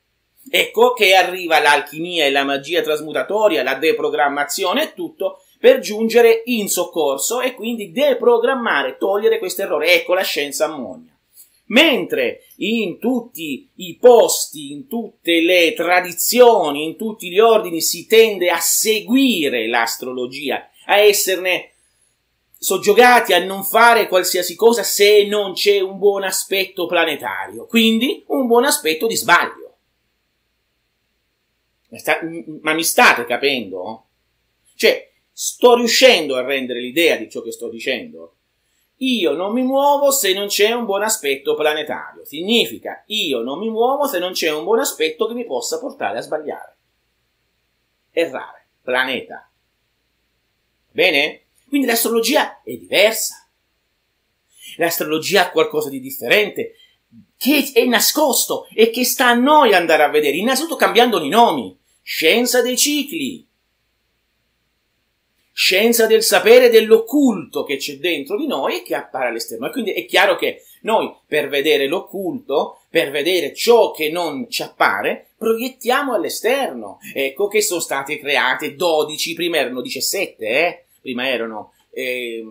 Eh? 0.50 0.60
Ecco 0.60 0.91
che 0.91 1.15
arriva 1.15 1.62
l'alchimia 1.62 2.25
e 2.25 2.31
la 2.31 2.43
magia 2.43 2.81
trasmutatoria, 2.81 3.63
la 3.63 3.75
deprogrammazione 3.75 4.83
e 4.83 4.93
tutto 4.93 5.43
per 5.60 5.79
giungere 5.79 6.41
in 6.45 6.67
soccorso 6.67 7.39
e 7.39 7.53
quindi 7.53 7.91
deprogrammare, 7.93 8.98
togliere 8.98 9.39
questo 9.39 9.62
errore. 9.62 9.93
Ecco 9.93 10.13
la 10.13 10.24
scienza 10.24 10.65
ammonia. 10.65 11.11
Mentre 11.72 12.44
in 12.58 13.00
tutti 13.00 13.70
i 13.75 13.98
posti, 13.98 14.72
in 14.72 14.88
tutte 14.88 15.42
le 15.42 15.74
tradizioni, 15.74 16.86
in 16.86 16.98
tutti 16.98 17.30
gli 17.30 17.40
ordini 17.40 17.82
si 17.82 18.06
tende 18.08 18.50
a 18.50 18.60
seguire 18.60 19.68
l'astrologia, 19.68 20.70
a 20.86 20.98
esserne 20.98 21.72
soggiogati 22.58 23.34
a 23.34 23.44
non 23.44 23.63
fare 23.63 24.08
qualsiasi 24.08 24.56
cosa 24.56 24.84
se 24.84 25.25
non 25.25 25.54
c'è 25.54 25.80
un 25.80 25.98
buon 25.98 26.24
aspetto 26.24 26.86
planetario, 26.86 27.66
quindi 27.66 28.24
un 28.28 28.48
buon 28.48 28.66
aspetto 28.66 29.08
di 29.08 29.16
sbaglio. 29.16 29.60
Ma 32.62 32.74
mi 32.74 32.84
state 32.84 33.25
capendo? 33.25 34.08
Cioè, 34.75 35.12
sto 35.32 35.75
riuscendo 35.75 36.36
a 36.36 36.44
rendere 36.44 36.80
l'idea 36.80 37.16
di 37.16 37.30
ciò 37.30 37.42
che 37.42 37.51
sto 37.51 37.70
dicendo? 37.70 38.36
Io 39.01 39.34
non 39.34 39.53
mi 39.53 39.63
muovo 39.63 40.12
se 40.12 40.34
non 40.34 40.48
c'è 40.48 40.72
un 40.72 40.86
buon 40.86 41.01
aspetto 41.01 41.55
planetario. 41.55 42.24
Significa 42.24 43.03
io 43.08 43.41
non 43.41 43.58
mi 43.58 43.70
muovo 43.70 44.05
se 44.05 44.20
non 44.20 44.31
c'è 44.31 44.51
un 44.51 44.63
buon 44.63 44.79
aspetto 44.79 45.27
che 45.27 45.34
mi 45.34 45.46
possa 45.46 45.79
portare 45.79 46.20
a 46.20 46.22
sbagliare. 46.22 46.77
Errare. 48.12 48.67
Planeta. 48.81 49.50
Bene? 50.91 51.46
Quindi 51.67 51.88
l'astrologia 51.88 52.62
è 52.62 52.75
diversa. 52.75 53.48
L'astrologia 54.77 55.48
ha 55.48 55.51
qualcosa 55.51 55.89
di 55.89 56.00
differente 56.00 56.75
che 57.38 57.72
è 57.74 57.86
nascosto 57.86 58.67
e 58.74 58.91
che 58.91 59.03
sta 59.03 59.27
a 59.27 59.34
noi 59.34 59.74
andare 59.74 60.03
a 60.03 60.10
vedere, 60.10 60.38
innanzitutto 60.38 60.75
cambiando 60.75 61.20
i 61.22 61.27
nomi. 61.27 61.75
Scienza 62.03 62.62
dei 62.62 62.77
cicli, 62.77 63.48
scienza 65.62 66.08
del 66.08 66.24
sapere 66.24 66.72
dell'occulto 66.72 67.63
che 67.63 67.77
c'è 67.77 67.98
dentro 67.98 68.36
di 68.36 68.48
noi 68.48 68.77
e 68.77 68.82
che 68.82 68.96
appare 68.96 69.27
all'esterno. 69.27 69.68
E 69.68 69.72
quindi 69.72 69.91
è 69.91 70.06
chiaro 70.06 70.36
che 70.36 70.63
noi, 70.82 71.13
per 71.27 71.50
vedere 71.50 71.86
l'occulto, 71.86 72.80
per 72.89 73.12
vedere 73.12 73.53
ciò 73.53 73.91
che 73.91 74.10
non 74.10 74.50
ci 74.50 74.63
appare, 74.63 75.27
proiettiamo 75.38 76.15
all'esterno. 76.15 76.98
Ecco 77.13 77.48
che 77.48 77.62
sono 77.62 77.80
state 77.80 78.18
create 78.18 78.74
12, 78.74 79.36
prima 79.36 79.58
erano 79.58 79.82
17, 79.82 80.46
eh? 80.48 80.84
prima 81.00 81.30
erano 81.30 81.74
eh, 81.91 82.44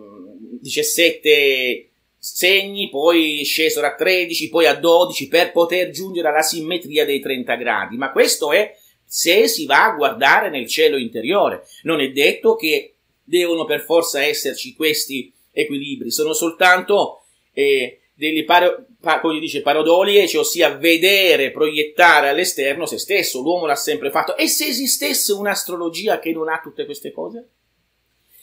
17 0.61 1.89
segni, 2.17 2.89
poi 2.89 3.43
scesero 3.43 3.87
a 3.87 3.93
13, 3.93 4.47
poi 4.47 4.67
a 4.67 4.73
12 4.73 5.27
per 5.27 5.51
poter 5.51 5.89
giungere 5.89 6.29
alla 6.29 6.43
simmetria 6.43 7.03
dei 7.03 7.19
30 7.19 7.55
gradi. 7.55 7.97
Ma 7.97 8.13
questo 8.13 8.53
è 8.53 8.73
se 9.03 9.49
si 9.49 9.65
va 9.65 9.87
a 9.87 9.95
guardare 9.95 10.49
nel 10.49 10.65
cielo 10.65 10.95
interiore. 10.95 11.65
Non 11.83 11.99
è 11.99 12.11
detto 12.11 12.55
che 12.55 12.90
devono 13.31 13.63
per 13.63 13.81
forza 13.81 14.21
esserci 14.21 14.75
questi 14.75 15.31
equilibri, 15.53 16.11
sono 16.11 16.33
soltanto 16.33 17.21
eh, 17.53 18.01
delle 18.13 18.43
paro, 18.43 18.85
pa, 18.99 19.19
come 19.19 19.39
dice, 19.39 19.61
parodolie, 19.61 20.27
cioè 20.27 20.41
ossia 20.41 20.75
vedere, 20.75 21.51
proiettare 21.51 22.29
all'esterno 22.29 22.85
se 22.85 22.99
stesso. 22.99 23.41
L'uomo 23.41 23.65
l'ha 23.65 23.75
sempre 23.75 24.11
fatto. 24.11 24.35
E 24.37 24.47
se 24.47 24.67
esistesse 24.67 25.33
un'astrologia 25.33 26.19
che 26.19 26.31
non 26.31 26.49
ha 26.49 26.59
tutte 26.61 26.85
queste 26.85 27.11
cose? 27.11 27.49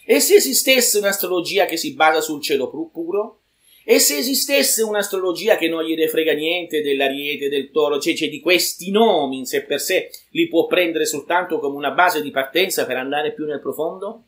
E 0.05 0.21
se 0.21 0.37
esistesse 0.37 0.99
un'astrologia 0.99 1.67
che 1.67 1.77
si 1.77 1.95
basa 1.95 2.21
sul 2.21 2.43
cielo 2.43 2.71
puro? 2.71 3.43
E 3.85 4.01
se 4.01 4.19
esistesse 4.19 4.83
un'astrologia 4.83 5.57
che 5.57 5.69
non 5.69 5.83
gliene 5.85 6.09
frega 6.09 6.33
niente 6.33 6.83
dell'ariete, 6.83 7.49
del 7.49 7.71
toro, 7.71 7.99
cioè, 7.99 8.15
cioè, 8.15 8.29
di 8.29 8.41
questi 8.41 8.91
nomi 8.91 9.39
in 9.39 9.47
sé 9.47 9.63
per 9.65 9.81
sé, 9.81 10.11
li 10.31 10.49
può 10.49 10.67
prendere 10.67 11.07
soltanto 11.07 11.59
come 11.59 11.77
una 11.77 11.93
base 11.93 12.21
di 12.21 12.31
partenza 12.31 12.85
per 12.85 12.97
andare 12.97 13.33
più 13.33 13.47
nel 13.47 13.61
profondo? 13.61 14.25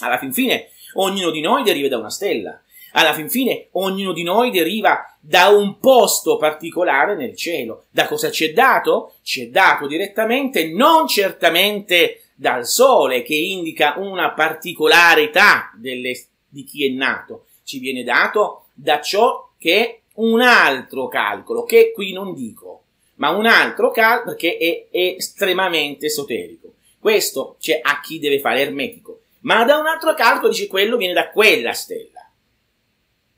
Alla 0.00 0.18
fin 0.18 0.32
fine, 0.32 0.68
ognuno 0.94 1.30
di 1.30 1.40
noi 1.40 1.62
deriva 1.62 1.88
da 1.88 1.98
una 1.98 2.10
stella. 2.10 2.60
Alla 2.92 3.12
fin 3.12 3.30
fine, 3.30 3.68
ognuno 3.72 4.12
di 4.12 4.22
noi 4.22 4.50
deriva 4.50 5.16
da 5.20 5.48
un 5.48 5.78
posto 5.78 6.36
particolare 6.36 7.14
nel 7.14 7.36
cielo. 7.36 7.84
Da 7.90 8.06
cosa 8.06 8.30
ci 8.30 8.46
è 8.46 8.52
dato? 8.52 9.14
Ci 9.22 9.42
è 9.42 9.46
dato 9.46 9.86
direttamente, 9.86 10.68
non 10.68 11.06
certamente 11.06 12.22
dal 12.34 12.66
sole, 12.66 13.22
che 13.22 13.34
indica 13.34 13.94
una 13.98 14.32
particolarità 14.32 15.70
delle, 15.76 16.18
di 16.48 16.64
chi 16.64 16.86
è 16.86 16.90
nato. 16.90 17.46
Ci 17.62 17.78
viene 17.78 18.02
dato 18.02 18.64
da 18.72 19.00
ciò 19.00 19.50
che 19.58 19.84
è 19.84 20.00
un 20.14 20.40
altro 20.40 21.06
calcolo, 21.06 21.64
che 21.64 21.92
qui 21.92 22.12
non 22.12 22.34
dico, 22.34 22.82
ma 23.16 23.30
un 23.30 23.46
altro 23.46 23.90
calcolo 23.90 24.34
che 24.34 24.56
è 24.56 24.88
estremamente 24.90 26.06
esoterico. 26.06 26.72
Questo 26.98 27.56
c'è 27.60 27.78
a 27.82 28.00
chi 28.00 28.18
deve 28.18 28.40
fare 28.40 28.60
ermetico, 28.60 29.19
ma 29.40 29.64
da 29.64 29.78
un 29.78 29.86
altro 29.86 30.14
calcolo 30.14 30.50
dice 30.50 30.66
quello 30.66 30.96
viene 30.96 31.12
da 31.12 31.30
quella 31.30 31.72
stella. 31.72 32.28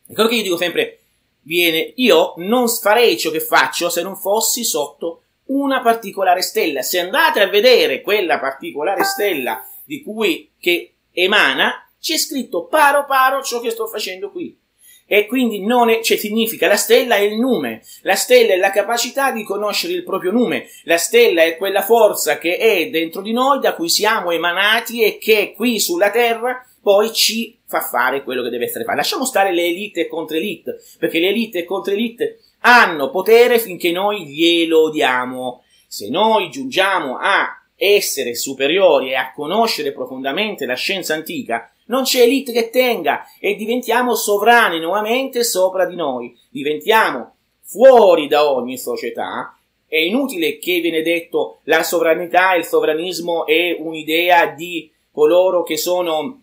Ecco 0.09 0.27
che 0.27 0.35
io 0.35 0.43
dico 0.43 0.57
sempre, 0.57 1.01
viene, 1.43 1.93
io 1.97 2.35
non 2.37 2.69
farei 2.69 3.19
ciò 3.19 3.31
che 3.31 3.41
faccio 3.41 3.89
se 3.89 4.03
non 4.03 4.17
fossi 4.17 4.65
sotto 4.65 5.23
una 5.47 5.81
particolare 5.81 6.43
stella. 6.43 6.83
Se 6.83 6.99
andate 6.99 7.41
a 7.41 7.49
vedere 7.49 8.01
quella 8.01 8.39
particolare 8.39 9.05
stella 9.05 9.67
di 9.85 10.03
cui 10.03 10.53
che 10.59 10.95
emana, 11.13 11.89
c'è 12.01 12.17
scritto 12.17 12.65
paro 12.65 13.05
paro 13.05 13.43
ciò 13.43 13.61
che 13.61 13.71
sto 13.71 13.87
facendo 13.87 14.31
qui 14.31 14.59
e 15.15 15.27
quindi 15.27 15.61
non 15.63 15.91
è, 15.91 16.01
cioè 16.01 16.17
significa 16.17 16.67
la 16.67 16.77
stella 16.79 17.17
è 17.17 17.21
il 17.21 17.39
nume, 17.39 17.83
la 18.01 18.15
stella 18.15 18.55
è 18.55 18.57
la 18.57 18.71
capacità 18.71 19.31
di 19.31 19.45
conoscere 19.45 19.93
il 19.93 20.05
proprio 20.05 20.31
nume, 20.31 20.69
la 20.85 20.97
stella 20.97 21.43
è 21.43 21.59
quella 21.59 21.83
forza 21.83 22.39
che 22.39 22.57
è 22.57 22.89
dentro 22.89 23.21
di 23.21 23.33
noi, 23.33 23.61
da 23.61 23.75
cui 23.75 23.91
siamo 23.91 24.31
emanati 24.31 25.03
e 25.03 25.19
che 25.19 25.53
qui 25.55 25.79
sulla 25.81 26.11
terra 26.11 26.67
poi 26.81 27.13
ci 27.13 27.59
fa 27.67 27.83
fare 27.83 28.23
quello 28.23 28.43
che 28.43 28.49
deve 28.49 28.65
essere 28.65 28.85
fatto. 28.85 28.97
Lasciamo 28.97 29.27
stare 29.27 29.53
le 29.53 29.67
elite 29.67 30.09
contro 30.09 30.39
elite, 30.39 30.81
perché 30.99 31.19
le 31.19 31.29
elite 31.29 31.67
contro 31.67 31.93
elite 31.93 32.39
hanno 32.61 33.11
potere 33.11 33.59
finché 33.59 33.91
noi 33.91 34.25
glielo 34.25 34.89
diamo. 34.89 35.63
Se 35.89 36.09
noi 36.09 36.49
giungiamo 36.49 37.19
a 37.21 37.62
essere 37.83 38.37
superiori 38.37 39.11
e 39.11 39.17
a 39.17 39.33
conoscere 39.33 39.93
profondamente 39.93 40.67
la 40.67 40.75
scienza 40.75 41.15
antica, 41.15 41.69
non 41.87 42.05
c'è 42.05 42.23
elite 42.23 42.53
che 42.53 42.71
tenga 42.71 43.27
e 43.41 43.57
diventiamo 43.57 44.15
sovrani 44.15 44.79
nuovamente 44.79 45.43
sopra 45.43 45.85
di 45.85 45.97
noi, 45.97 46.39
diventiamo 46.49 47.35
fuori 47.61 48.29
da 48.29 48.49
ogni 48.49 48.79
società. 48.79 49.59
È 49.85 49.97
inutile 49.97 50.59
che 50.59 50.79
viene 50.79 51.03
detto 51.03 51.59
la 51.65 51.83
sovranità, 51.83 52.55
il 52.55 52.65
sovranismo 52.65 53.47
è 53.47 53.77
un'idea 53.77 54.47
di 54.47 54.89
coloro 55.11 55.65
che 55.65 55.77
sono, 55.77 56.41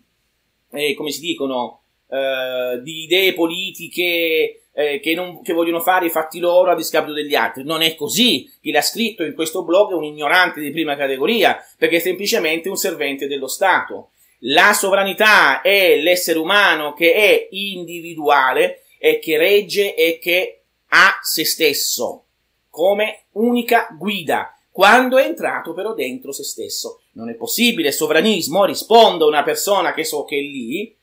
eh, 0.72 0.94
come 0.94 1.10
si 1.10 1.20
dicono, 1.20 1.80
eh, 2.10 2.80
di 2.82 3.04
idee 3.04 3.32
politiche 3.32 4.59
eh, 4.72 5.00
che, 5.00 5.14
non, 5.14 5.42
che, 5.42 5.52
vogliono 5.52 5.80
fare 5.80 6.06
i 6.06 6.10
fatti 6.10 6.38
loro 6.38 6.70
a 6.70 6.76
discapito 6.76 7.12
degli 7.12 7.34
altri. 7.34 7.64
Non 7.64 7.82
è 7.82 7.94
così. 7.94 8.50
Chi 8.60 8.70
l'ha 8.70 8.82
scritto 8.82 9.24
in 9.24 9.34
questo 9.34 9.64
blog 9.64 9.90
è 9.90 9.94
un 9.94 10.04
ignorante 10.04 10.60
di 10.60 10.70
prima 10.70 10.96
categoria, 10.96 11.58
perché 11.76 11.96
è 11.96 12.00
semplicemente 12.00 12.68
un 12.68 12.76
servente 12.76 13.26
dello 13.26 13.48
Stato. 13.48 14.10
La 14.44 14.72
sovranità 14.72 15.60
è 15.60 15.96
l'essere 15.96 16.38
umano 16.38 16.94
che 16.94 17.12
è 17.12 17.48
individuale 17.50 18.84
e 18.98 19.18
che 19.18 19.36
regge 19.36 19.94
e 19.94 20.18
che 20.18 20.62
ha 20.88 21.18
se 21.22 21.44
stesso 21.44 22.24
come 22.70 23.24
unica 23.32 23.88
guida 23.98 24.54
quando 24.70 25.18
è 25.18 25.24
entrato 25.24 25.74
però 25.74 25.92
dentro 25.94 26.32
se 26.32 26.44
stesso. 26.44 27.00
Non 27.12 27.28
è 27.28 27.34
possibile 27.34 27.92
sovranismo, 27.92 28.64
rispondo 28.64 29.24
a 29.24 29.28
una 29.28 29.42
persona 29.42 29.92
che 29.92 30.04
so 30.04 30.24
che 30.24 30.36
è 30.36 30.40
lì, 30.40 30.96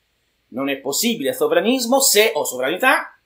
non 0.48 0.68
è 0.68 0.78
possibile 0.78 1.32
sovranismo 1.32 2.00
se 2.00 2.32
o 2.34 2.44
sovranità 2.44 3.17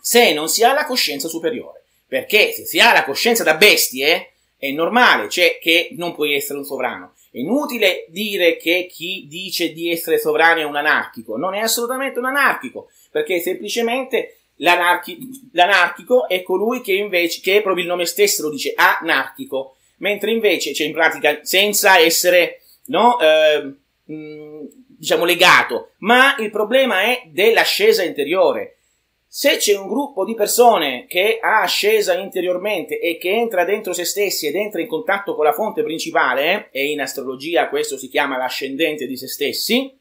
se 0.00 0.32
non 0.32 0.48
si 0.48 0.64
ha 0.64 0.72
la 0.72 0.84
coscienza 0.84 1.28
superiore. 1.28 1.82
Perché 2.06 2.52
se 2.52 2.64
si 2.64 2.80
ha 2.80 2.92
la 2.92 3.04
coscienza 3.04 3.44
da 3.44 3.56
bestie 3.56 4.32
è 4.56 4.70
normale, 4.70 5.28
cioè 5.28 5.58
che 5.60 5.90
non 5.92 6.14
puoi 6.14 6.34
essere 6.34 6.58
un 6.58 6.64
sovrano. 6.64 7.14
È 7.30 7.38
inutile 7.38 8.06
dire 8.08 8.56
che 8.56 8.88
chi 8.90 9.26
dice 9.28 9.72
di 9.72 9.90
essere 9.90 10.18
sovrano 10.18 10.60
è 10.60 10.64
un 10.64 10.76
anarchico, 10.76 11.36
non 11.36 11.54
è 11.54 11.60
assolutamente 11.60 12.18
un 12.18 12.24
anarchico, 12.24 12.90
perché 13.10 13.40
semplicemente 13.40 14.38
l'anarchi- 14.56 15.50
l'anarchico 15.52 16.26
è 16.26 16.42
colui 16.42 16.80
che 16.80 16.92
invece, 16.92 17.40
che 17.40 17.60
proprio 17.60 17.84
il 17.84 17.90
nome 17.90 18.06
stesso 18.06 18.42
lo 18.42 18.50
dice 18.50 18.72
anarchico, 18.74 19.76
mentre 19.98 20.30
invece, 20.30 20.72
cioè 20.72 20.86
in 20.86 20.92
pratica, 20.92 21.40
senza 21.42 21.98
essere, 21.98 22.62
no, 22.86 23.18
eh, 23.20 23.72
diciamo 24.04 25.24
legato, 25.24 25.90
ma 25.98 26.34
il 26.38 26.50
problema 26.50 27.02
è 27.02 27.22
dell'ascesa 27.26 28.02
interiore, 28.02 28.77
se 29.30 29.58
c'è 29.58 29.76
un 29.76 29.88
gruppo 29.88 30.24
di 30.24 30.34
persone 30.34 31.04
che 31.06 31.38
ha 31.38 31.60
ascesa 31.60 32.16
interiormente 32.16 32.98
e 32.98 33.18
che 33.18 33.30
entra 33.30 33.66
dentro 33.66 33.92
se 33.92 34.06
stessi 34.06 34.46
ed 34.46 34.54
entra 34.54 34.80
in 34.80 34.86
contatto 34.86 35.34
con 35.34 35.44
la 35.44 35.52
fonte 35.52 35.82
principale, 35.82 36.70
e 36.72 36.90
in 36.90 37.00
astrologia 37.02 37.68
questo 37.68 37.98
si 37.98 38.08
chiama 38.08 38.38
l'ascendente 38.38 39.06
di 39.06 39.18
se 39.18 39.28
stessi, 39.28 39.94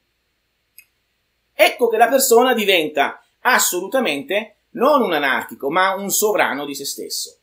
ecco 1.53 1.89
che 1.89 1.97
la 1.97 2.07
persona 2.07 2.53
diventa 2.53 3.21
assolutamente 3.41 4.55
non 4.71 5.01
un 5.01 5.11
anarchico, 5.11 5.69
ma 5.69 5.93
un 5.93 6.09
sovrano 6.09 6.65
di 6.65 6.73
se 6.73 6.85
stesso. 6.85 7.39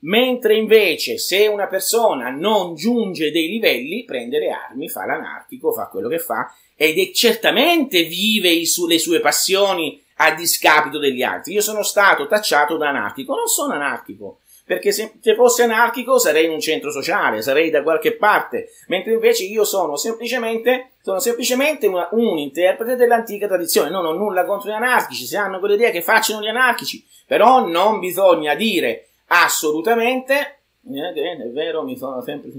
Mentre 0.00 0.56
invece 0.56 1.18
se 1.18 1.46
una 1.48 1.66
persona 1.66 2.30
non 2.30 2.74
giunge 2.76 3.30
dei 3.30 3.48
livelli, 3.48 4.04
prende 4.04 4.38
le 4.38 4.50
armi, 4.50 4.88
fa 4.88 5.04
l'anarchico, 5.04 5.72
fa 5.72 5.88
quello 5.88 6.08
che 6.08 6.18
fa, 6.18 6.54
ed 6.76 6.98
è 6.98 7.10
certamente 7.10 8.04
vive 8.04 8.64
su- 8.64 8.86
le 8.86 8.98
sue 8.98 9.20
passioni 9.20 10.02
a 10.16 10.34
discapito 10.34 10.98
degli 10.98 11.22
altri. 11.22 11.52
Io 11.54 11.60
sono 11.60 11.82
stato 11.82 12.26
tacciato 12.26 12.76
da 12.76 12.88
anarchico, 12.88 13.34
non 13.34 13.46
sono 13.46 13.74
anarchico, 13.74 14.40
perché 14.64 14.90
se, 14.92 15.12
fossi 15.36 15.62
anarchico 15.62 16.18
sarei 16.18 16.46
in 16.46 16.50
un 16.50 16.60
centro 16.60 16.90
sociale, 16.90 17.42
sarei 17.42 17.70
da 17.70 17.82
qualche 17.82 18.16
parte, 18.16 18.70
mentre 18.88 19.12
invece 19.12 19.44
io 19.44 19.64
sono 19.64 19.96
semplicemente, 19.96 20.92
sono 21.02 21.20
semplicemente 21.20 21.86
una, 21.86 22.08
un 22.12 22.38
interprete 22.38 22.96
dell'antica 22.96 23.46
tradizione, 23.46 23.90
non 23.90 24.04
ho 24.04 24.12
nulla 24.12 24.44
contro 24.44 24.70
gli 24.70 24.74
anarchici, 24.74 25.24
se 25.24 25.36
hanno 25.36 25.60
quell'idea 25.60 25.90
che 25.90 26.02
facciano 26.02 26.42
gli 26.42 26.48
anarchici, 26.48 27.04
però 27.26 27.66
non 27.66 28.00
bisogna 28.00 28.54
dire 28.54 29.08
assolutamente, 29.26 30.62
eh, 30.92 31.12
è 31.12 31.50
vero, 31.52 31.82
mi 31.82 31.96
sono 31.96 32.22
sempre 32.22 32.50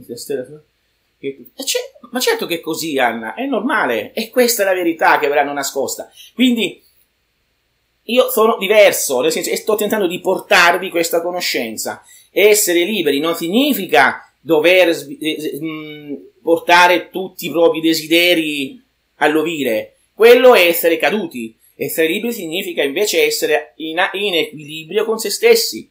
che, 1.19 1.49
ma 2.11 2.19
certo 2.19 2.45
che 2.45 2.55
è 2.55 2.59
così, 2.59 2.99
Anna, 2.99 3.33
è 3.33 3.45
normale, 3.45 4.13
e 4.13 4.29
questa 4.29 4.61
è 4.61 4.65
la 4.65 4.73
verità 4.73 5.17
che 5.17 5.27
verranno 5.27 5.51
nascosta. 5.51 6.09
Quindi 6.33 6.81
io 8.07 8.29
sono 8.29 8.57
diverso, 8.57 9.21
nel 9.21 9.31
senso, 9.31 9.49
e 9.49 9.55
sto 9.55 9.75
tentando 9.75 10.07
di 10.07 10.19
portarvi 10.19 10.89
questa 10.89 11.21
conoscenza. 11.21 12.03
Essere 12.31 12.83
liberi 12.83 13.19
non 13.19 13.35
significa 13.35 14.29
dover 14.39 14.89
eh, 15.19 15.59
mm, 15.61 16.13
portare 16.41 17.09
tutti 17.09 17.47
i 17.47 17.51
propri 17.51 17.81
desideri 17.81 18.81
all'ovire, 19.15 19.97
quello 20.13 20.55
è 20.55 20.65
essere 20.65 20.97
caduti. 20.97 21.55
Essere 21.75 22.07
liberi 22.07 22.33
significa 22.33 22.81
invece 22.81 23.23
essere 23.23 23.73
in, 23.75 23.99
in 24.13 24.33
equilibrio 24.33 25.05
con 25.05 25.19
se 25.19 25.29
stessi. 25.29 25.87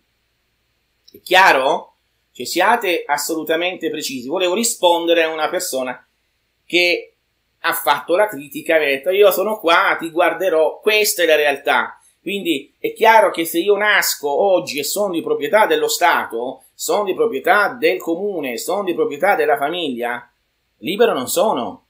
È 1.12 1.20
chiaro? 1.22 1.94
Cioè 2.32 2.44
siate 2.44 3.04
assolutamente 3.06 3.88
precisi. 3.88 4.26
Volevo 4.26 4.54
rispondere 4.54 5.22
a 5.22 5.32
una 5.32 5.48
persona 5.48 6.04
che 6.64 7.12
ha 7.60 7.72
fatto 7.72 8.16
la 8.16 8.26
critica 8.26 8.76
ha 8.76 8.78
detto 8.80 9.10
io 9.10 9.30
sono 9.30 9.58
qua, 9.58 9.96
ti 9.98 10.10
guarderò, 10.10 10.80
questa 10.80 11.22
è 11.22 11.26
la 11.26 11.36
realtà. 11.36 11.95
Quindi 12.26 12.74
è 12.80 12.92
chiaro 12.92 13.30
che 13.30 13.44
se 13.44 13.60
io 13.60 13.76
nasco 13.76 14.28
oggi 14.28 14.80
e 14.80 14.82
sono 14.82 15.12
di 15.12 15.22
proprietà 15.22 15.64
dello 15.64 15.86
Stato, 15.86 16.64
sono 16.74 17.04
di 17.04 17.14
proprietà 17.14 17.76
del 17.78 17.98
comune, 17.98 18.58
sono 18.58 18.82
di 18.82 18.94
proprietà 18.94 19.36
della 19.36 19.56
famiglia, 19.56 20.28
libero 20.78 21.12
non 21.12 21.28
sono. 21.28 21.84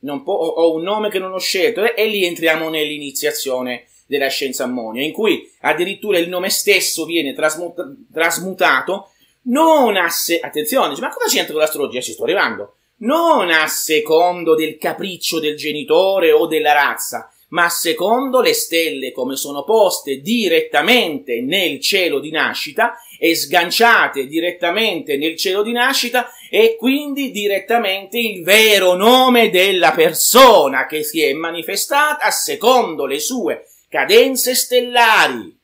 Non 0.00 0.24
po- 0.24 0.32
ho 0.32 0.74
un 0.74 0.82
nome 0.82 1.10
che 1.10 1.20
non 1.20 1.32
ho 1.32 1.38
scelto 1.38 1.94
e 1.94 2.06
lì 2.06 2.24
entriamo 2.24 2.68
nell'iniziazione 2.68 3.86
della 4.06 4.26
scienza 4.26 4.64
ammonia, 4.64 5.04
in 5.04 5.12
cui 5.12 5.48
addirittura 5.60 6.18
il 6.18 6.28
nome 6.28 6.50
stesso 6.50 7.04
viene 7.04 7.32
trasmut- 7.32 8.10
trasmutato 8.12 9.10
non 9.42 9.96
a 9.96 10.08
se- 10.08 10.40
attenzione, 10.40 10.98
ma 10.98 11.08
cosa 11.08 11.28
c'entra 11.28 11.52
con 11.52 11.62
l'astrologia? 11.62 12.00
Ci 12.00 12.14
sto 12.14 12.24
arrivando. 12.24 12.74
Non 12.96 13.48
a 13.48 13.68
secondo 13.68 14.56
del 14.56 14.76
capriccio 14.76 15.38
del 15.38 15.56
genitore 15.56 16.32
o 16.32 16.48
della 16.48 16.72
razza, 16.72 17.32
ma 17.48 17.68
secondo 17.68 18.40
le 18.40 18.52
stelle 18.52 19.12
come 19.12 19.36
sono 19.36 19.64
poste 19.64 20.20
direttamente 20.20 21.40
nel 21.40 21.80
cielo 21.80 22.20
di 22.20 22.30
nascita 22.30 22.96
e 23.18 23.34
sganciate 23.34 24.26
direttamente 24.26 25.16
nel 25.16 25.36
cielo 25.36 25.62
di 25.62 25.72
nascita 25.72 26.30
e 26.50 26.76
quindi 26.76 27.30
direttamente 27.30 28.18
il 28.18 28.42
vero 28.42 28.94
nome 28.94 29.50
della 29.50 29.92
persona 29.92 30.86
che 30.86 31.02
si 31.02 31.22
è 31.22 31.32
manifestata 31.32 32.30
secondo 32.30 33.06
le 33.06 33.18
sue 33.18 33.66
cadenze 33.88 34.54
stellari. 34.54 35.56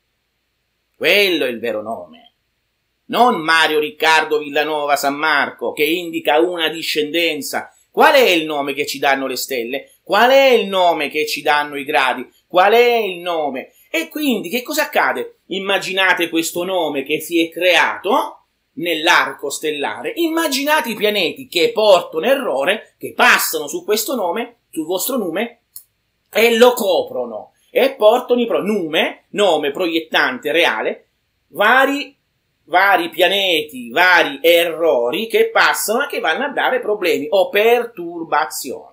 Quello 0.97 1.45
è 1.45 1.49
il 1.49 1.59
vero 1.59 1.83
nome 1.83 2.25
non 3.07 3.41
Mario 3.41 3.81
Riccardo 3.81 4.39
Villanova 4.39 4.97
San 4.97 5.15
Marco, 5.15 5.73
che 5.73 5.85
indica 5.85 6.39
una 6.39 6.69
discendenza. 6.69 7.74
Qual 7.95 8.13
è 8.13 8.29
il 8.29 8.45
nome 8.45 8.75
che 8.75 8.87
ci 8.87 8.99
danno 8.99 9.29
le 9.29 9.37
stelle? 9.37 9.93
Qual 10.03 10.29
è 10.29 10.49
il 10.49 10.67
nome 10.67 11.11
che 11.11 11.29
ci 11.29 11.43
danno 11.43 11.77
i 11.77 11.85
gradi? 11.85 12.29
Qual 12.49 12.73
è 12.73 12.97
il 12.97 13.21
nome? 13.21 13.71
E 13.89 14.09
quindi 14.09 14.49
che 14.49 14.63
cosa 14.63 14.83
accade? 14.83 15.43
Immaginate 15.47 16.29
questo 16.29 16.65
nome 16.65 17.05
che 17.05 17.21
si 17.21 17.41
è 17.41 17.49
creato 17.49 18.47
nell'arco 18.73 19.49
stellare, 19.49 20.13
immaginate 20.17 20.91
i 20.91 20.97
pianeti 20.97 21.47
che 21.47 21.71
portano 21.71 22.27
errore, 22.27 22.97
che 22.99 23.13
passano 23.13 23.69
su 23.69 23.85
questo 23.85 24.17
nome, 24.17 24.63
sul 24.71 24.87
vostro 24.87 25.17
nome, 25.17 25.61
e 26.33 26.57
lo 26.57 26.73
coprono 26.73 27.53
e 27.71 27.95
portano 27.95 28.41
i 28.41 28.47
pro- 28.47 28.61
nume, 28.61 29.27
nome 29.29 29.71
proiettante 29.71 30.51
reale, 30.51 31.11
vari 31.51 32.14
vari 32.65 33.11
pianeti, 33.11 33.91
vari 33.91 34.39
errori 34.41 35.27
che 35.27 35.51
passano 35.51 36.05
e 36.05 36.09
che 36.09 36.21
vanno 36.21 36.45
a 36.45 36.53
dare 36.53 36.81
problemi 36.81 37.27
o 37.31 37.49
perturbazioni. 37.49 38.93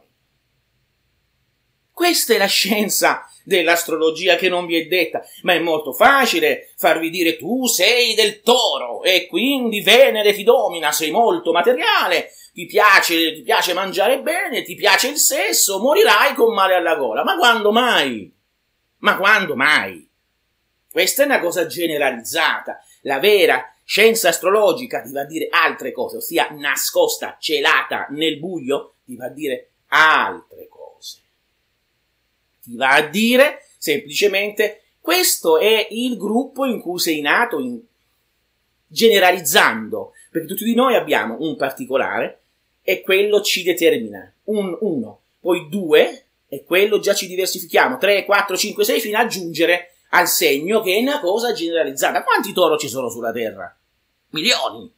Questa 1.93 2.33
è 2.33 2.37
la 2.37 2.47
scienza 2.47 3.25
dell'astrologia 3.43 4.35
che 4.35 4.49
non 4.49 4.65
vi 4.65 4.79
è 4.79 4.85
detta, 4.85 5.21
ma 5.43 5.53
è 5.53 5.59
molto 5.59 5.93
facile 5.93 6.73
farvi 6.75 7.09
dire 7.09 7.37
tu 7.37 7.67
sei 7.67 8.15
del 8.15 8.41
toro 8.41 9.03
e 9.03 9.27
quindi 9.27 9.81
Venere 9.81 10.33
ti 10.33 10.43
domina, 10.43 10.91
sei 10.91 11.11
molto 11.11 11.51
materiale, 11.51 12.31
ti 12.53 12.65
piace, 12.65 13.33
ti 13.33 13.41
piace 13.41 13.73
mangiare 13.73 14.21
bene, 14.21 14.63
ti 14.63 14.75
piace 14.75 15.09
il 15.09 15.17
sesso, 15.17 15.79
morirai 15.79 16.33
con 16.33 16.53
male 16.53 16.75
alla 16.75 16.95
gola. 16.95 17.23
Ma 17.23 17.37
quando 17.37 17.71
mai? 17.71 18.33
Ma 18.99 19.17
quando 19.17 19.55
mai? 19.55 20.09
Questa 20.91 21.23
è 21.23 21.25
una 21.25 21.39
cosa 21.39 21.67
generalizzata. 21.67 22.79
La 23.01 23.19
vera 23.19 23.73
scienza 23.83 24.29
astrologica 24.29 25.01
ti 25.01 25.11
va 25.11 25.21
a 25.21 25.25
dire 25.25 25.47
altre 25.49 25.91
cose, 25.91 26.17
ossia 26.17 26.49
nascosta, 26.51 27.37
celata 27.39 28.07
nel 28.11 28.39
buio, 28.39 28.93
ti 29.05 29.15
va 29.15 29.25
a 29.25 29.29
dire 29.29 29.69
altre 29.87 30.67
cose. 30.69 31.17
Ti 32.63 32.75
va 32.75 32.93
a 32.93 33.01
dire 33.01 33.65
semplicemente 33.77 34.83
questo 35.01 35.57
è 35.57 35.87
il 35.89 36.15
gruppo 36.15 36.65
in 36.65 36.79
cui 36.79 36.99
sei 36.99 37.21
nato, 37.21 37.59
in... 37.59 37.79
generalizzando, 38.87 40.13
perché 40.29 40.47
tutti 40.47 40.63
di 40.63 40.75
noi 40.75 40.95
abbiamo 40.95 41.37
un 41.39 41.55
particolare 41.55 42.39
e 42.83 43.01
quello 43.01 43.41
ci 43.41 43.63
determina, 43.63 44.31
un 44.45 44.77
uno, 44.81 45.19
poi 45.39 45.67
due 45.69 46.25
e 46.47 46.63
quello 46.63 46.99
già 46.99 47.13
ci 47.13 47.27
diversifichiamo, 47.27 47.97
3, 47.97 48.25
4, 48.25 48.55
5, 48.55 48.83
6 48.83 48.99
fino 48.99 49.17
a 49.17 49.25
giungere 49.25 49.90
al 50.11 50.27
segno 50.27 50.81
che 50.81 50.95
è 50.95 50.99
una 50.99 51.19
cosa 51.19 51.53
generalizzata. 51.53 52.23
Quanti 52.23 52.53
toro 52.53 52.77
ci 52.77 52.87
sono 52.87 53.09
sulla 53.09 53.31
Terra? 53.31 53.75
Milioni. 54.29 54.91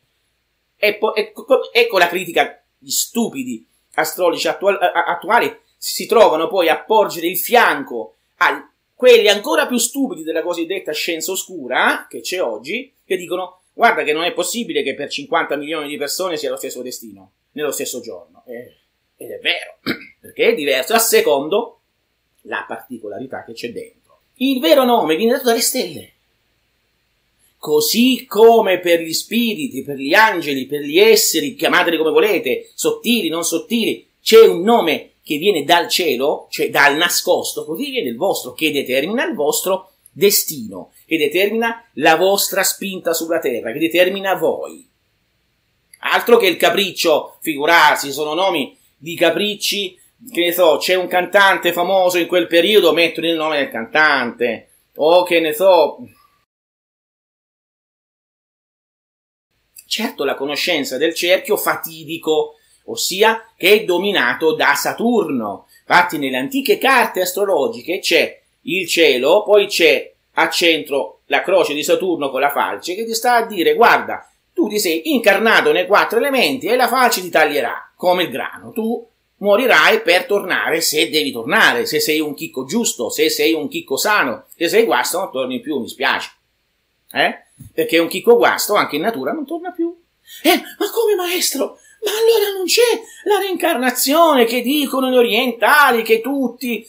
Po- 0.99 1.15
ecco, 1.15 1.71
ecco 1.71 1.97
la 1.97 2.07
critica 2.07 2.61
gli 2.77 2.89
stupidi 2.89 3.65
astrologi 3.95 4.47
attuali, 4.47 4.77
attuali 4.81 5.59
si 5.77 6.05
trovano 6.05 6.47
poi 6.47 6.67
a 6.69 6.81
porgere 6.81 7.27
il 7.27 7.37
fianco 7.37 8.15
a 8.37 8.69
quelli 8.93 9.27
ancora 9.27 9.65
più 9.67 9.77
stupidi 9.77 10.23
della 10.23 10.41
cosiddetta 10.41 10.91
scienza 10.91 11.31
oscura 11.31 12.07
che 12.09 12.21
c'è 12.21 12.41
oggi, 12.41 12.93
che 13.05 13.17
dicono 13.17 13.61
guarda 13.73 14.03
che 14.03 14.13
non 14.13 14.23
è 14.23 14.33
possibile 14.33 14.83
che 14.83 14.93
per 14.93 15.09
50 15.09 15.55
milioni 15.55 15.87
di 15.87 15.97
persone 15.97 16.37
sia 16.37 16.49
lo 16.49 16.57
stesso 16.57 16.81
destino, 16.81 17.31
nello 17.51 17.71
stesso 17.71 18.01
giorno. 18.01 18.43
Eh, 18.45 18.75
ed 19.17 19.31
è 19.31 19.39
vero, 19.39 19.77
perché 20.19 20.49
è 20.49 20.53
diverso 20.53 20.93
a 20.93 20.99
secondo 20.99 21.79
la 22.43 22.65
particolarità 22.67 23.43
che 23.43 23.53
c'è 23.53 23.71
dentro. 23.71 24.02
Il 24.35 24.59
vero 24.59 24.83
nome 24.83 25.15
viene 25.15 25.33
dato 25.33 25.45
dalle 25.45 25.61
stelle. 25.61 26.11
Così 27.57 28.25
come 28.27 28.79
per 28.79 29.01
gli 29.01 29.13
spiriti, 29.13 29.83
per 29.83 29.97
gli 29.97 30.13
angeli, 30.13 30.65
per 30.65 30.81
gli 30.81 30.99
esseri, 30.99 31.55
chiamateli 31.55 31.97
come 31.97 32.11
volete, 32.11 32.71
sottili, 32.73 33.29
non 33.29 33.45
sottili, 33.45 34.05
c'è 34.21 34.41
un 34.45 34.61
nome 34.61 35.11
che 35.23 35.37
viene 35.37 35.63
dal 35.63 35.87
cielo, 35.87 36.47
cioè 36.49 36.69
dal 36.69 36.97
nascosto, 36.97 37.63
così 37.63 37.89
viene 37.89 38.09
il 38.09 38.17
vostro, 38.17 38.53
che 38.53 38.71
determina 38.71 39.25
il 39.25 39.33
vostro 39.33 39.91
destino, 40.11 40.91
che 41.05 41.17
determina 41.17 41.89
la 41.93 42.17
vostra 42.17 42.63
spinta 42.63 43.13
sulla 43.13 43.39
terra, 43.39 43.71
che 43.71 43.79
determina 43.79 44.35
voi. 44.35 44.85
Altro 45.99 46.37
che 46.37 46.47
il 46.47 46.57
capriccio, 46.57 47.37
figurarsi, 47.39 48.11
sono 48.11 48.33
nomi 48.33 48.77
di 48.97 49.15
capricci 49.15 49.97
che 50.31 50.41
ne 50.41 50.51
so, 50.51 50.77
c'è 50.77 50.95
un 50.95 51.07
cantante 51.07 51.73
famoso 51.73 52.17
in 52.17 52.27
quel 52.27 52.47
periodo, 52.47 52.93
mettono 52.93 53.27
il 53.27 53.35
nome 53.35 53.57
del 53.57 53.69
cantante, 53.69 54.69
o 54.95 55.23
che 55.23 55.39
ne 55.39 55.53
so. 55.53 55.97
Certo, 59.85 60.23
la 60.23 60.35
conoscenza 60.35 60.97
del 60.97 61.13
cerchio 61.13 61.55
fatidico, 61.55 62.55
ossia 62.85 63.53
che 63.55 63.73
è 63.73 63.83
dominato 63.83 64.55
da 64.55 64.73
Saturno. 64.73 65.67
Infatti, 65.85 66.17
nelle 66.17 66.37
antiche 66.37 66.77
carte 66.77 67.21
astrologiche 67.21 67.99
c'è 67.99 68.41
il 68.61 68.87
cielo, 68.87 69.43
poi 69.43 69.67
c'è 69.67 70.11
a 70.33 70.49
centro 70.49 71.21
la 71.25 71.41
croce 71.41 71.73
di 71.73 71.83
Saturno 71.83 72.31
con 72.31 72.39
la 72.39 72.49
falce 72.49 72.95
che 72.95 73.05
ti 73.05 73.13
sta 73.13 73.35
a 73.35 73.45
dire: 73.45 73.75
guarda, 73.75 74.27
tu 74.53 74.67
ti 74.67 74.79
sei 74.79 75.13
incarnato 75.13 75.71
nei 75.71 75.85
quattro 75.85 76.17
elementi 76.17 76.67
e 76.67 76.75
la 76.75 76.87
falce 76.87 77.21
ti 77.21 77.29
taglierà 77.29 77.91
come 77.95 78.23
il 78.23 78.29
grano. 78.29 78.71
Tu 78.71 79.07
morirai 79.43 80.01
per 80.01 80.25
tornare 80.25 80.79
se 80.79 81.09
devi 81.09 81.31
tornare, 81.31 81.85
se 81.85 81.99
sei 81.99 82.21
un 82.21 82.33
chicco 82.33 82.63
giusto, 82.63 83.09
se 83.09 83.29
sei 83.29 83.51
un 83.51 83.67
chicco 83.67 83.97
sano, 83.97 84.45
se 84.55 84.69
sei 84.69 84.85
guasto 84.85 85.19
non 85.19 85.31
torni 85.31 85.59
più, 85.59 85.79
mi 85.79 85.89
spiace. 85.89 86.31
Eh? 87.11 87.43
Perché 87.73 87.99
un 87.99 88.07
chicco 88.07 88.37
guasto 88.37 88.73
anche 88.73 88.95
in 88.95 89.01
natura 89.01 89.33
non 89.33 89.45
torna 89.45 89.71
più. 89.71 89.95
Eh, 90.43 90.55
ma 90.79 90.89
come 90.89 91.15
maestro? 91.15 91.77
Ma 92.03 92.11
allora 92.11 92.57
non 92.57 92.65
c'è 92.65 93.01
la 93.25 93.39
reincarnazione 93.39 94.45
che 94.45 94.61
dicono 94.61 95.09
gli 95.09 95.17
orientali 95.17 96.03
che 96.03 96.21
tutti... 96.21 96.87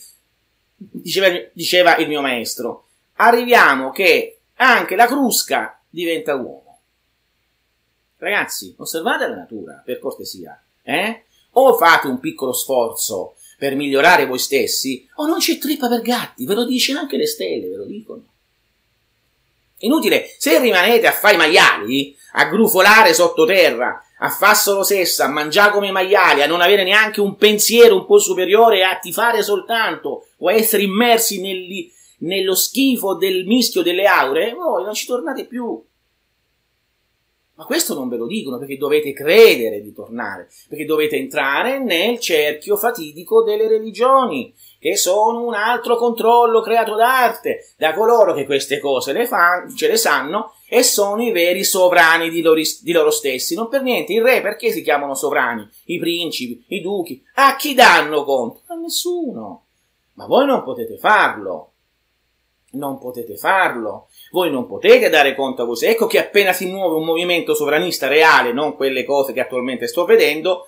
diceva, 0.77 1.29
diceva 1.53 1.97
il 1.97 2.07
mio 2.07 2.21
maestro, 2.21 2.87
arriviamo 3.15 3.91
che 3.91 4.39
anche 4.55 4.95
la 4.95 5.07
crusca 5.07 5.81
diventa 5.91 6.37
uomo. 6.37 6.79
Ragazzi, 8.17 8.75
osservate 8.79 9.27
la 9.27 9.35
natura, 9.35 9.83
per 9.85 9.99
cortesia, 9.99 10.61
eh? 10.83 11.25
O 11.55 11.75
fate 11.75 12.07
un 12.07 12.21
piccolo 12.21 12.53
sforzo 12.53 13.35
per 13.59 13.75
migliorare 13.77 14.27
voi 14.27 14.39
stessi, 14.39 15.09
o 15.17 15.27
non 15.27 15.39
c'è 15.39 15.59
trippa 15.59 15.89
per 15.89 16.03
gatti, 16.03 16.45
ve 16.45 16.55
lo 16.55 16.65
dicono 16.65 16.99
anche 16.99 17.17
le 17.17 17.27
stelle, 17.27 17.69
ve 17.69 17.77
lo 17.77 17.85
dicono. 17.85 18.23
Inutile, 19.79 20.35
se 20.39 20.59
rimanete 20.59 21.07
a 21.07 21.13
fare 21.13 21.35
i 21.35 21.39
maiali, 21.39 22.17
a 22.33 22.47
grufolare 22.47 23.13
sottoterra, 23.13 24.03
a 24.19 24.31
far 24.31 24.57
solo 24.57 24.83
sessa, 24.83 25.25
a 25.25 25.29
mangiare 25.29 25.73
come 25.73 25.91
maiali, 25.91 26.43
a 26.43 26.47
non 26.47 26.61
avere 26.61 26.85
neanche 26.85 27.21
un 27.21 27.37
pensiero 27.37 27.97
un 27.97 28.07
po' 28.07 28.19
superiore, 28.19 28.85
a 28.85 28.99
tifare 28.99 29.43
soltanto, 29.43 30.27
o 30.39 30.49
a 30.49 30.53
essere 30.53 30.83
immersi 30.83 31.41
nelli, 31.41 31.93
nello 32.19 32.55
schifo 32.55 33.15
del 33.15 33.45
mischio 33.45 33.83
delle 33.83 34.07
aure, 34.07 34.55
voi 34.55 34.85
non 34.85 34.95
ci 34.95 35.07
tornate 35.07 35.45
più. 35.45 35.83
Ma 37.57 37.67
questo 37.67 37.95
non 37.95 38.09
ve 38.09 38.17
lo 38.17 38.27
dicono 38.27 38.59
perché 38.59 38.77
dovete 38.77 39.13
credere 39.13 39.81
di 39.81 39.93
tornare, 39.93 40.49
perché 40.69 40.85
dovete 40.85 41.17
entrare 41.17 41.79
nel 41.79 42.19
cerchio 42.19 42.77
fatidico 42.77 43.45
delle 43.45 43.69
religioni, 43.69 44.53
che 44.81 44.97
sono 44.97 45.45
un 45.45 45.55
altro 45.55 45.97
controllo 45.97 46.61
creato 46.61 46.97
d'arte 46.97 47.75
da 47.77 47.95
coloro 47.95 48.35
che 48.35 48.45
queste 48.45 48.81
cose 48.81 49.13
le 49.13 49.27
fanno, 49.27 49.73
ce 49.73 49.87
le 49.87 49.97
sanno 49.97 50.55
e 50.69 50.83
sono 50.83 51.23
i 51.23 51.31
veri 51.31 51.63
sovrani 51.63 52.29
di 52.29 52.43
loro, 52.43 52.61
di 52.81 52.93
loro 52.93 53.11
stessi. 53.13 53.55
Non 53.55 53.69
per 53.69 53.83
niente, 53.83 54.13
i 54.13 54.21
re 54.21 54.41
perché 54.41 54.73
si 54.73 54.83
chiamano 54.83 55.15
sovrani? 55.15 55.69
I 55.85 55.99
principi, 55.99 56.65
i 56.69 56.81
duchi, 56.81 57.23
a 57.35 57.55
chi 57.55 57.75
danno 57.75 58.25
conto? 58.25 58.63
A 58.67 58.75
nessuno. 58.75 59.67
Ma 60.15 60.27
voi 60.27 60.45
non 60.47 60.65
potete 60.65 60.99
farlo. 60.99 61.74
Non 62.75 62.99
potete 62.99 63.37
farlo. 63.37 64.09
Voi 64.31 64.51
non 64.51 64.67
potete 64.67 65.09
dare 65.09 65.35
conto 65.35 65.63
a 65.63 65.65
voi. 65.65 65.77
Ecco 65.83 66.07
che 66.07 66.19
appena 66.19 66.53
si 66.53 66.67
muove 66.67 66.97
un 66.97 67.05
movimento 67.05 67.55
sovranista 67.55 68.07
reale, 68.07 68.53
non 68.53 68.77
quelle 68.77 69.05
cose 69.05 69.33
che 69.33 69.41
attualmente 69.41 69.87
sto 69.87 70.05
vedendo, 70.05 70.67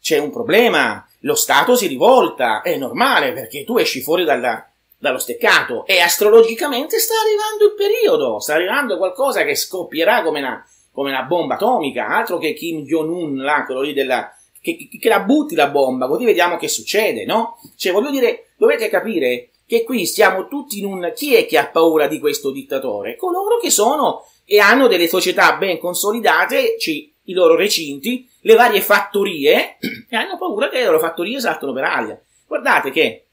c'è 0.00 0.18
un 0.18 0.30
problema. 0.30 1.06
Lo 1.20 1.34
Stato 1.34 1.76
si 1.76 1.86
rivolta. 1.86 2.62
È 2.62 2.76
normale 2.76 3.32
perché 3.32 3.64
tu 3.64 3.76
esci 3.76 4.00
fuori 4.00 4.24
dalla, 4.24 4.66
dallo 4.98 5.18
steccato 5.18 5.84
e 5.86 6.00
astrologicamente 6.00 6.98
sta 6.98 7.14
arrivando 7.22 7.66
il 7.66 7.74
periodo. 7.74 8.40
Sta 8.40 8.54
arrivando 8.54 8.96
qualcosa 8.96 9.44
che 9.44 9.54
scoppierà 9.54 10.22
come 10.22 10.40
una, 10.40 10.66
come 10.92 11.10
una 11.10 11.22
bomba 11.22 11.54
atomica. 11.54 12.06
Altro 12.08 12.38
che 12.38 12.54
Kim 12.54 12.84
Jong-un, 12.84 13.36
là, 13.36 13.64
quello 13.64 13.80
lì 13.80 13.92
della, 13.92 14.34
che, 14.60 14.88
che, 15.00 15.08
la 15.08 15.20
butti 15.20 15.54
la 15.54 15.68
bomba, 15.68 16.06
così 16.06 16.24
vediamo 16.24 16.56
che 16.56 16.68
succede, 16.68 17.24
no? 17.24 17.58
Cioè, 17.76 17.92
voglio 17.92 18.10
dire, 18.10 18.50
dovete 18.56 18.88
capire 18.88 19.49
che 19.70 19.84
qui 19.84 20.04
stiamo 20.04 20.48
tutti 20.48 20.80
in 20.80 20.84
un 20.84 21.12
chi 21.14 21.36
è 21.36 21.46
che 21.46 21.56
ha 21.56 21.68
paura 21.68 22.08
di 22.08 22.18
questo 22.18 22.50
dittatore? 22.50 23.14
Coloro 23.14 23.56
che 23.58 23.70
sono 23.70 24.24
e 24.44 24.58
hanno 24.58 24.88
delle 24.88 25.06
società 25.06 25.54
ben 25.58 25.78
consolidate, 25.78 26.76
ci, 26.76 27.14
i 27.26 27.32
loro 27.32 27.54
recinti, 27.54 28.28
le 28.40 28.54
varie 28.56 28.80
fattorie, 28.80 29.76
e 30.10 30.16
hanno 30.16 30.38
paura 30.38 30.68
che 30.68 30.78
le 30.78 30.86
loro 30.86 30.98
fattorie 30.98 31.38
saltano 31.38 31.72
per 31.72 31.84
aria. 31.84 32.20
Guardate 32.48 32.90
che, 32.90 33.26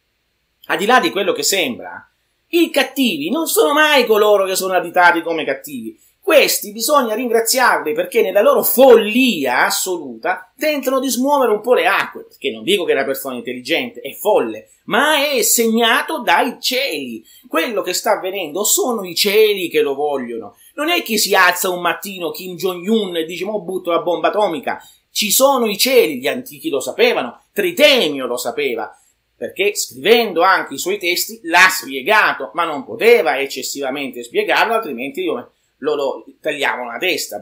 al 0.67 0.78
di 0.78 0.86
là 0.86 1.00
di 1.00 1.10
quello 1.10 1.34
che 1.34 1.41
sembra, 1.41 2.08
i 2.50 2.69
cattivi 2.69 3.32
non 3.32 3.47
sono 3.47 3.73
mai 3.73 4.06
coloro 4.06 4.45
che 4.45 4.56
sono 4.56 4.76
additati 4.76 5.23
come 5.23 5.43
cattivi. 5.43 6.00
Questi 6.28 6.74
bisogna 6.74 7.16
ringraziarli 7.16 7.94
perché 7.94 8.22
nella 8.22 8.42
loro 8.42 8.62
follia 8.62 9.63
assoluta 9.63 10.52
tentano 10.58 11.00
di 11.00 11.08
smuovere 11.08 11.54
un 11.54 11.62
po' 11.62 11.74
le 11.74 11.88
acque, 11.88 12.26
perché 12.26 12.52
non 12.52 12.63
dico 12.63 12.84
che 12.84 12.92
è 12.92 12.96
una 12.96 13.06
persona 13.06 13.38
intelligente, 13.38 14.02
è 14.02 14.12
folle, 14.12 14.72
ma 14.88 15.26
è 15.26 15.42
segnato 15.42 16.20
dai 16.20 16.58
cieli. 16.60 17.24
Quello 17.48 17.82
che 17.82 17.94
sta 17.94 18.18
avvenendo 18.18 18.66
sono 18.66 19.06
i 19.06 19.16
cieli 19.16 19.70
che 19.70 19.80
lo 19.80 19.96
vogliono. 19.96 20.58
Non 20.76 20.90
è 20.90 21.02
che 21.02 21.18
si 21.18 21.34
alza 21.34 21.70
un 21.70 21.80
mattino 21.80 22.32
Kim 22.32 22.58
Jong-un 22.58 23.16
e 23.16 23.24
dice 23.24 23.46
mo 23.46 23.62
butto 23.62 23.92
la 23.92 24.02
bomba 24.02 24.28
atomica. 24.28 24.82
Ci 25.10 25.32
sono 25.32 25.66
i 25.66 25.78
cieli, 25.78 26.20
gli 26.20 26.28
antichi 26.28 26.68
lo 26.68 26.82
sapevano, 26.82 27.44
Tritemio 27.54 28.26
lo 28.26 28.36
sapeva, 28.36 28.94
perché 29.34 29.74
scrivendo 29.78 30.42
anche 30.42 30.74
i 30.74 30.78
suoi 30.78 30.98
testi 30.98 31.40
l'ha 31.44 31.70
spiegato, 31.70 32.52
ma 32.54 32.66
non 32.66 32.84
poteva 32.84 33.40
eccessivamente 33.40 34.24
spiegarlo, 34.24 34.74
altrimenti 34.74 35.22
io 35.22 35.54
loro 35.78 36.26
tagliavano 36.40 36.92
la 36.92 36.98
testa. 36.98 37.40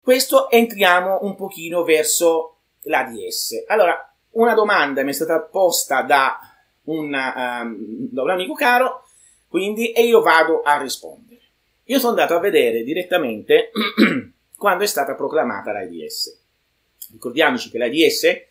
Questo 0.00 0.48
entriamo 0.50 1.18
un 1.22 1.34
pochino 1.34 1.84
verso 1.84 2.60
l'ADS. 2.82 3.64
Allora, 3.66 4.08
una 4.30 4.54
domanda 4.54 5.02
mi 5.02 5.10
è 5.10 5.12
stata 5.12 5.40
posta 5.40 6.02
da 6.02 6.38
un, 6.84 7.12
um, 7.12 8.08
da 8.10 8.22
un 8.22 8.30
amico 8.30 8.54
caro, 8.54 9.04
quindi, 9.48 9.92
e 9.92 10.04
io 10.04 10.20
vado 10.20 10.62
a 10.62 10.80
rispondere. 10.80 11.40
Io 11.84 11.98
sono 11.98 12.10
andato 12.10 12.34
a 12.34 12.40
vedere 12.40 12.82
direttamente 12.82 13.70
quando 14.56 14.84
è 14.84 14.86
stata 14.86 15.14
proclamata 15.14 15.72
l'AIDS. 15.72 16.44
Ricordiamoci 17.12 17.70
che 17.70 17.78
l'AIDS, 17.78 18.46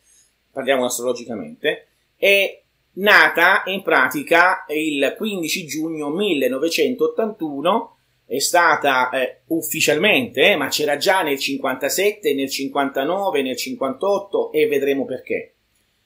parliamo 0.51 0.85
astrologicamente, 0.85 1.87
è 2.15 2.63
nata 2.97 3.63
in 3.65 3.81
pratica 3.81 4.65
il 4.69 5.13
15 5.17 5.65
giugno 5.65 6.09
1981, 6.09 7.95
è 8.25 8.39
stata 8.39 9.09
eh, 9.09 9.41
ufficialmente, 9.47 10.51
eh, 10.51 10.55
ma 10.55 10.67
c'era 10.67 10.97
già 10.97 11.21
nel 11.21 11.39
57, 11.39 12.33
nel 12.33 12.49
59, 12.49 13.41
nel 13.41 13.55
58 13.55 14.51
e 14.51 14.67
vedremo 14.67 15.05
perché. 15.05 15.53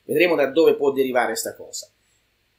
Vedremo 0.03 0.35
da 0.35 0.47
dove 0.47 0.75
può 0.75 0.91
derivare 0.91 1.27
questa 1.27 1.55
cosa. 1.55 1.89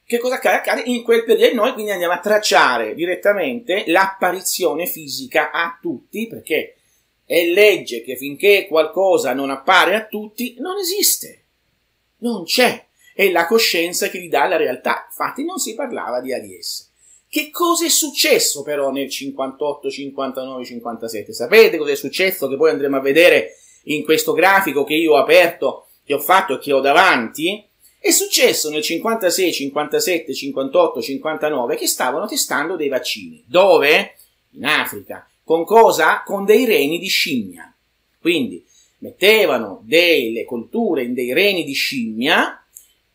Che 0.05 0.17
cosa 0.17 0.35
accade? 0.35 0.57
Accade 0.57 0.81
in 0.85 1.01
quel 1.03 1.23
periodo 1.23 1.55
noi 1.55 1.73
quindi 1.73 1.91
andiamo 1.91 2.13
a 2.13 2.19
tracciare 2.19 2.93
direttamente 2.93 3.85
l'apparizione 3.87 4.85
fisica 4.85 5.51
a 5.51 5.77
tutti, 5.81 6.27
perché 6.27 6.75
è 7.25 7.45
legge 7.45 8.03
che 8.03 8.17
finché 8.17 8.67
qualcosa 8.67 9.33
non 9.33 9.49
appare 9.49 9.95
a 9.95 10.05
tutti, 10.05 10.55
non 10.59 10.77
esiste. 10.77 11.41
Non 12.17 12.43
c'è 12.43 12.85
è 13.13 13.29
la 13.29 13.45
coscienza 13.45 14.09
che 14.09 14.19
gli 14.19 14.29
dà 14.29 14.47
la 14.47 14.57
realtà. 14.57 15.05
Infatti 15.07 15.43
non 15.43 15.59
si 15.59 15.75
parlava 15.75 16.19
di 16.19 16.33
ADS. 16.33 16.91
Che 17.29 17.49
cosa 17.49 17.85
è 17.85 17.89
successo 17.89 18.61
però 18.61 18.91
nel 18.91 19.09
58, 19.09 19.89
59, 19.89 20.65
57? 20.65 21.33
Sapete 21.33 21.77
cosa 21.77 21.91
è 21.91 21.95
successo 21.95 22.47
che 22.47 22.57
poi 22.57 22.69
andremo 22.69 22.97
a 22.97 23.01
vedere 23.01 23.55
in 23.85 24.03
questo 24.03 24.33
grafico 24.33 24.83
che 24.83 24.93
io 24.93 25.13
ho 25.13 25.17
aperto, 25.17 25.87
che 26.05 26.13
ho 26.13 26.19
fatto 26.19 26.55
e 26.55 26.59
che 26.59 26.71
ho 26.71 26.79
davanti? 26.79 27.65
È 27.97 28.11
successo 28.11 28.69
nel 28.69 28.83
56, 28.83 29.53
57, 29.53 30.33
58, 30.33 31.01
59 31.01 31.75
che 31.75 31.87
stavano 31.87 32.27
testando 32.27 32.75
dei 32.75 32.89
vaccini. 32.89 33.43
Dove? 33.47 34.15
In 34.51 34.65
Africa. 34.65 35.27
Con 35.43 35.63
cosa? 35.65 36.21
Con 36.23 36.45
dei 36.45 36.65
reni 36.65 36.99
di 36.99 37.07
scimmia. 37.07 37.73
Quindi 38.19 38.63
mettevano 38.99 39.81
delle 39.83 40.45
colture 40.45 41.03
in 41.03 41.13
dei 41.13 41.33
reni 41.33 41.63
di 41.63 41.73
scimmia 41.73 42.62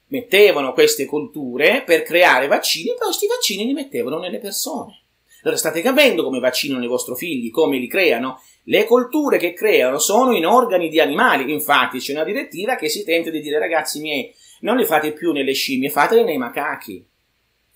mettevano 0.09 0.73
queste 0.73 1.07
colture 1.07 1.83
per 1.85 2.03
creare 2.03 2.47
vaccini, 2.47 2.92
però 2.94 3.07
questi 3.07 3.27
vaccini 3.27 3.64
li 3.64 3.73
mettevano 3.73 4.18
nelle 4.18 4.38
persone. 4.38 5.03
Allora 5.42 5.57
state 5.57 5.81
capendo 5.83 6.25
come 6.25 6.40
vaccinano 6.40 6.83
i 6.83 6.88
vostri 6.88 7.14
figli, 7.14 7.51
come 7.51 7.79
li 7.79 7.87
creano? 7.87 8.40
Le 8.64 8.85
colture 8.85 9.38
che 9.38 9.55
creano 9.55 9.99
sono 9.99 10.35
in 10.35 10.44
organi 10.44 10.88
di 10.88 11.01
animali, 11.01 11.51
infatti 11.53 11.99
c'è 11.99 12.12
una 12.12 12.25
direttiva 12.25 12.77
che 12.77 12.88
si 12.88 13.05
tenta 13.05 13.31
di 13.31 13.40
dire 13.40 13.59
ragazzi 13.59 14.01
miei, 14.01 14.35
non 14.61 14.77
le 14.77 14.85
fate 14.85 15.12
più 15.12 15.33
nelle 15.33 15.53
scimmie, 15.53 15.90
fatele 15.90 16.25
nei 16.25 16.38
macachi, 16.38 17.07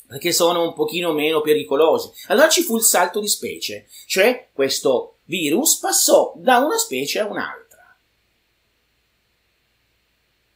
perché 0.09 0.33
sono 0.33 0.65
un 0.65 0.75
pochino 0.75 1.13
meno 1.13 1.41
pericolosi. 1.41 2.11
Allora 2.27 2.49
ci 2.49 2.63
fu 2.63 2.77
il 2.77 2.83
salto 2.83 3.21
di 3.21 3.29
specie, 3.29 3.87
cioè 4.07 4.49
questo 4.53 5.19
virus 5.25 5.79
passò 5.79 6.35
da 6.37 6.59
una 6.59 6.77
specie 6.77 7.21
a 7.21 7.27
un'altra. 7.27 7.97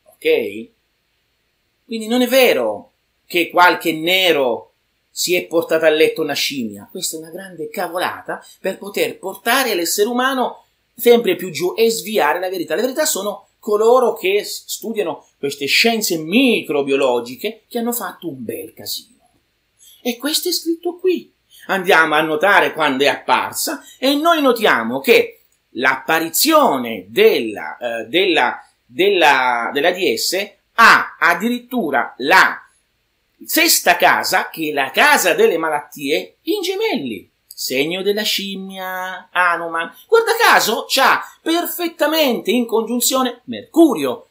Ok? 0.05 0.75
Quindi 1.87 2.09
non 2.09 2.21
è 2.21 2.27
vero 2.27 2.93
che 3.27 3.49
qualche 3.49 3.93
nero 3.93 4.73
si 5.09 5.35
è 5.35 5.47
portato 5.47 5.87
a 5.87 5.89
letto 5.89 6.21
una 6.21 6.35
scimmia. 6.35 6.89
Questa 6.91 7.17
è 7.17 7.21
una 7.21 7.31
grande 7.31 7.71
cavolata 7.71 8.45
per 8.61 8.77
poter 8.77 9.19
portare 9.19 9.75
l'essere 9.75 10.09
umano 10.09 10.65
sempre 10.95 11.37
più 11.37 11.51
giù 11.51 11.75
e 11.77 11.89
sviare 11.91 12.41
la 12.41 12.51
verità. 12.51 12.75
Le 12.75 12.83
verità 12.83 13.07
sono 13.07 13.47
coloro 13.61 14.15
che 14.15 14.45
studiano 14.45 15.27
queste 15.39 15.67
scienze 15.67 16.19
microbiologiche 16.19 17.63
che 17.69 17.79
hanno 17.79 17.93
fatto 17.93 18.29
un 18.29 18.45
bel 18.45 18.75
casino. 18.75 19.15
E 20.03 20.17
questo 20.19 20.49
è 20.49 20.53
scritto 20.53 20.97
qui. 20.97 21.33
Andiamo 21.69 22.15
a 22.15 22.21
notare 22.21 22.73
quando 22.73 23.05
è 23.05 23.09
apparsa 23.09 23.83
e 23.99 24.15
noi 24.15 24.43
notiamo 24.43 25.01
che 25.01 25.41
l'apparizione 25.71 27.07
della, 27.09 27.77
eh, 27.79 28.05
della, 28.07 28.61
della, 28.85 29.71
della 29.73 29.91
DS 29.93 30.55
ha 30.77 31.17
addirittura 31.19 32.15
la 32.19 32.61
sesta 33.45 33.97
casa, 33.97 34.49
che 34.49 34.71
è 34.71 34.73
la 34.73 34.91
casa 34.91 35.35
delle 35.35 35.59
malattie, 35.59 36.37
in 36.43 36.63
gemelli. 36.63 37.31
Segno 37.47 38.03
della 38.03 38.23
scimmia, 38.23 39.29
Hanuman. 39.31 39.91
Guarda 40.07 40.33
caso, 40.39 40.85
c'ha 40.89 41.23
perfettamente 41.41 42.51
in 42.51 42.67
congiunzione 42.67 43.41
Mercurio, 43.45 44.29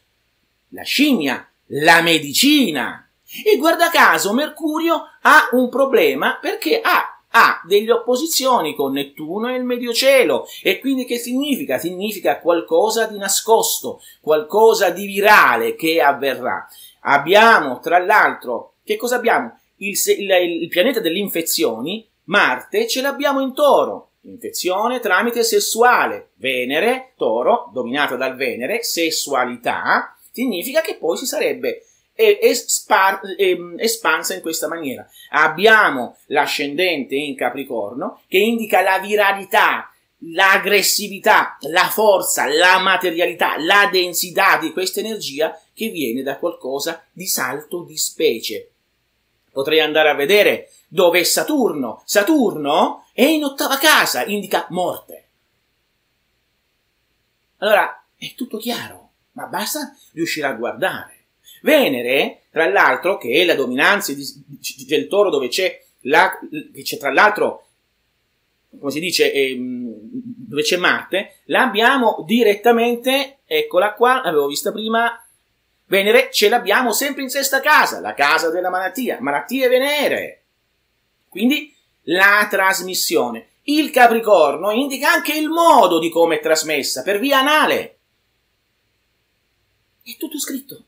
la 0.70 0.84
scimmia, 0.84 1.48
la 1.68 2.02
medicina. 2.02 3.08
E 3.44 3.58
guarda 3.58 3.90
caso 3.90 4.32
Mercurio 4.34 5.10
ha 5.22 5.50
un 5.54 5.70
problema 5.70 6.38
perché 6.40 6.80
ha 6.82 7.15
ha 7.38 7.62
delle 7.66 7.92
opposizioni 7.92 8.76
con 8.76 8.94
Nettuno 8.94 9.50
e 9.50 9.58
il 9.58 9.66
medio 9.66 9.92
cielo. 9.92 10.48
E 10.64 10.80
quindi 10.80 11.04
che 11.04 11.18
significa? 11.18 11.78
Significa 11.78 12.40
qualcosa 12.40 13.08
di 13.08 13.18
nascosto, 13.18 14.02
qualcosa 14.22 14.90
di 14.90 15.06
virale 15.06 15.76
che 15.76 16.02
avverrà. 16.02 16.66
Abbiamo, 17.02 17.80
tra 17.80 18.00
l'altro, 18.00 18.76
che 18.86 18.96
cosa 18.96 19.18
abbiamo? 19.18 19.60
Il, 19.78 19.98
il, 20.18 20.32
il 20.62 20.68
pianeta 20.70 21.02
delle 21.02 21.20
infezioni, 21.20 22.08
Marte, 22.26 22.88
ce 22.88 23.02
l'abbiamo 23.02 23.42
in 23.42 23.54
toro. 23.54 24.12
Infezione 24.22 25.02
tramite 25.02 25.44
sessuale. 25.44 26.30
Venere, 26.36 27.14
toro, 27.18 27.70
dominata 27.74 28.16
dal 28.16 28.38
Venere, 28.38 28.82
sessualità, 28.82 30.16
significa 30.32 30.80
che 30.80 30.96
poi 30.96 31.18
si 31.18 31.26
sarebbe 31.26 31.84
espansa 32.16 34.34
in 34.34 34.42
questa 34.42 34.68
maniera. 34.68 35.08
Abbiamo 35.32 36.18
l'ascendente 36.28 37.16
in 37.16 37.36
Capricorno 37.36 38.22
che 38.28 38.38
indica 38.38 38.82
la 38.82 39.00
viralità, 39.00 39.90
l'aggressività, 40.20 41.58
la 41.62 41.90
forza, 41.90 42.46
la 42.46 42.80
materialità, 42.80 43.58
la 43.58 43.90
densità 43.92 44.58
di 44.58 44.72
questa 44.72 45.02
energia 45.02 45.60
che 45.74 45.90
viene 45.90 46.24
da 46.24 46.38
qualcosa 46.38 47.04
di 47.12 47.28
salto 47.28 47.84
di 47.84 47.98
specie. 47.98 48.70
Potrei 49.52 49.82
andare 49.82 50.10
a 50.10 50.16
vedere 50.16 50.72
dove 50.88 51.20
è 51.20 51.24
Saturno. 51.24 52.02
Saturno 52.06 53.08
è 53.14 53.24
in 53.24 53.44
ottava 53.44 53.78
casa, 53.78 54.26
indica 54.26 54.68
morte. 54.70 55.24
Allora, 57.58 58.06
è 58.18 58.34
tutto 58.36 58.58
chiaro, 58.58 59.12
ma 59.34 59.46
basta 59.46 59.94
riuscire 60.14 60.48
a 60.48 60.54
guardare. 60.54 61.15
Venere, 61.66 62.44
tra 62.52 62.70
l'altro, 62.70 63.18
che 63.18 63.42
è 63.42 63.44
la 63.44 63.56
dominanza 63.56 64.14
di, 64.14 64.24
del 64.86 65.08
toro 65.08 65.32
dove 65.32 65.48
c'è, 65.48 65.84
la, 66.02 66.32
c'è 66.84 66.98
tra 66.98 67.12
l'altro, 67.12 67.66
come 68.80 68.92
si 68.92 69.00
dice, 69.00 69.34
ehm, 69.34 69.92
dove 70.48 70.62
c'è 70.62 70.78
Marte, 70.78 71.38
l'abbiamo 71.46 72.24
direttamente, 72.24 73.40
eccola 73.46 73.94
qua, 73.94 74.22
l'avevo 74.24 74.46
vista 74.46 74.72
prima, 74.72 75.20
Venere 75.88 76.30
ce 76.32 76.50
l'abbiamo 76.50 76.92
sempre 76.94 77.22
in 77.22 77.30
sesta 77.30 77.60
casa, 77.62 78.00
la 78.00 78.16
casa 78.16 78.50
della 78.50 78.72
malattia, 78.72 79.20
malattie 79.20 79.68
venere. 79.68 80.44
Quindi 81.30 81.76
la 82.04 82.48
trasmissione. 82.50 83.50
Il 83.64 83.92
Capricorno 83.92 84.72
indica 84.72 85.12
anche 85.12 85.34
il 85.34 85.48
modo 85.50 86.00
di 86.00 86.10
come 86.10 86.38
è 86.38 86.40
trasmessa, 86.40 87.04
per 87.04 87.20
via 87.20 87.40
anale. 87.40 87.98
È 90.04 90.16
tutto 90.18 90.40
scritto 90.40 90.86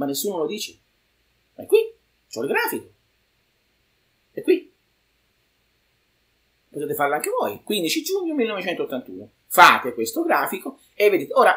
ma 0.00 0.06
nessuno 0.06 0.38
lo 0.38 0.46
dice. 0.46 0.78
Ma 1.56 1.64
è 1.64 1.66
qui, 1.66 1.92
c'ho 2.32 2.42
il 2.42 2.48
grafico. 2.48 2.88
È 4.32 4.40
qui. 4.40 4.72
Potete 6.70 6.94
farlo 6.94 7.14
anche 7.16 7.28
voi. 7.28 7.60
15 7.62 8.02
giugno 8.02 8.34
1981. 8.34 9.30
Fate 9.46 9.92
questo 9.92 10.22
grafico 10.22 10.78
e 10.94 11.10
vedete. 11.10 11.34
Ora, 11.34 11.54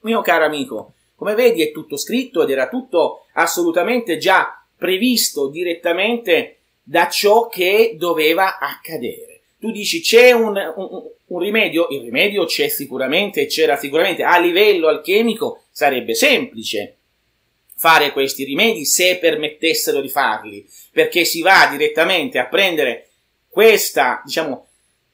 mio 0.00 0.22
caro 0.22 0.46
amico, 0.46 0.94
come 1.14 1.34
vedi 1.34 1.60
è 1.60 1.72
tutto 1.72 1.98
scritto 1.98 2.42
ed 2.42 2.50
era 2.50 2.70
tutto 2.70 3.26
assolutamente 3.34 4.16
già 4.16 4.64
previsto 4.76 5.48
direttamente 5.48 6.60
da 6.82 7.10
ciò 7.10 7.48
che 7.48 7.96
doveva 7.98 8.58
accadere. 8.58 9.40
Tu 9.58 9.70
dici 9.70 10.00
c'è 10.00 10.30
un, 10.32 10.56
un, 10.76 11.10
un 11.26 11.38
rimedio? 11.38 11.88
Il 11.90 12.00
rimedio 12.00 12.46
c'è 12.46 12.68
sicuramente, 12.68 13.44
c'era 13.46 13.76
sicuramente 13.76 14.22
a 14.22 14.38
livello 14.38 14.88
alchemico, 14.88 15.64
sarebbe 15.70 16.14
semplice 16.14 16.98
fare 17.76 18.12
questi 18.12 18.44
rimedi 18.44 18.84
se 18.84 19.18
permettessero 19.18 20.00
di 20.00 20.08
farli, 20.08 20.66
perché 20.92 21.24
si 21.24 21.42
va 21.42 21.68
direttamente 21.70 22.38
a 22.38 22.46
prendere 22.46 23.08
questa, 23.48 24.22
diciamo, 24.24 24.66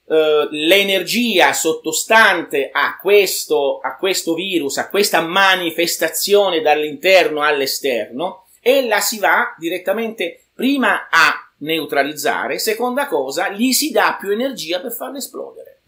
eh, 0.06 0.48
l'energia 0.50 1.52
sottostante 1.52 2.70
a 2.72 2.98
questo, 3.00 3.78
a 3.80 3.96
questo 3.96 4.34
virus, 4.34 4.78
a 4.78 4.88
questa 4.88 5.20
manifestazione 5.20 6.60
dall'interno 6.60 7.42
all'esterno 7.42 8.46
e 8.60 8.86
la 8.86 9.00
si 9.00 9.18
va 9.18 9.54
direttamente 9.58 10.46
prima 10.54 11.08
a 11.10 11.52
neutralizzare, 11.58 12.58
seconda 12.58 13.06
cosa, 13.06 13.50
gli 13.50 13.72
si 13.72 13.90
dà 13.90 14.16
più 14.18 14.30
energia 14.30 14.80
per 14.80 14.92
farla 14.92 15.18
esplodere. 15.18 15.80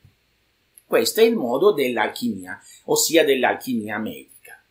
Questo 0.87 1.21
è 1.21 1.25
il 1.25 1.35
modo 1.35 1.73
dell'alchimia, 1.73 2.61
ossia 2.85 3.25
dell'alchimia 3.25 3.99
medica. 3.99 4.63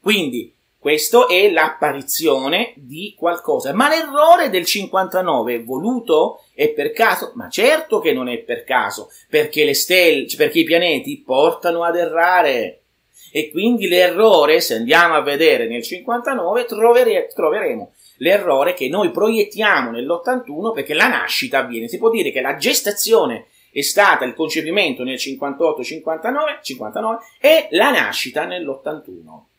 Quindi, 0.00 0.52
questo 0.82 1.28
è 1.28 1.48
l'apparizione 1.48 2.72
di 2.74 3.14
qualcosa. 3.16 3.72
Ma 3.72 3.88
l'errore 3.88 4.50
del 4.50 4.64
59 4.64 5.54
è 5.54 5.62
voluto? 5.62 6.40
È 6.52 6.70
per 6.70 6.90
caso? 6.90 7.30
Ma 7.36 7.48
certo 7.48 8.00
che 8.00 8.12
non 8.12 8.28
è 8.28 8.38
per 8.38 8.64
caso, 8.64 9.08
perché 9.28 9.64
le 9.64 9.74
stelle, 9.74 10.26
perché 10.36 10.58
i 10.58 10.64
pianeti 10.64 11.22
portano 11.24 11.84
ad 11.84 11.94
errare. 11.94 12.80
E 13.30 13.52
quindi 13.52 13.86
l'errore, 13.86 14.60
se 14.60 14.74
andiamo 14.74 15.14
a 15.14 15.20
vedere 15.20 15.68
nel 15.68 15.84
59, 15.84 16.64
trovere, 16.64 17.30
troveremo 17.32 17.92
l'errore 18.16 18.74
che 18.74 18.88
noi 18.88 19.12
proiettiamo 19.12 19.92
nell'81 19.92 20.72
perché 20.72 20.94
la 20.94 21.06
nascita 21.06 21.58
avviene. 21.58 21.86
Si 21.86 21.98
può 21.98 22.10
dire 22.10 22.32
che 22.32 22.40
la 22.40 22.56
gestazione 22.56 23.46
è 23.70 23.82
stata 23.82 24.24
il 24.24 24.34
concepimento 24.34 25.04
nel 25.04 25.14
58-59 25.14 26.60
59, 26.60 27.18
e 27.40 27.68
la 27.70 27.92
nascita 27.92 28.46
nell'81 28.46 29.50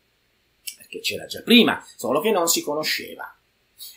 che 0.94 1.00
c'era 1.00 1.26
già 1.26 1.42
prima, 1.42 1.84
solo 1.96 2.20
che 2.20 2.30
non 2.30 2.46
si 2.46 2.62
conosceva. 2.62 3.36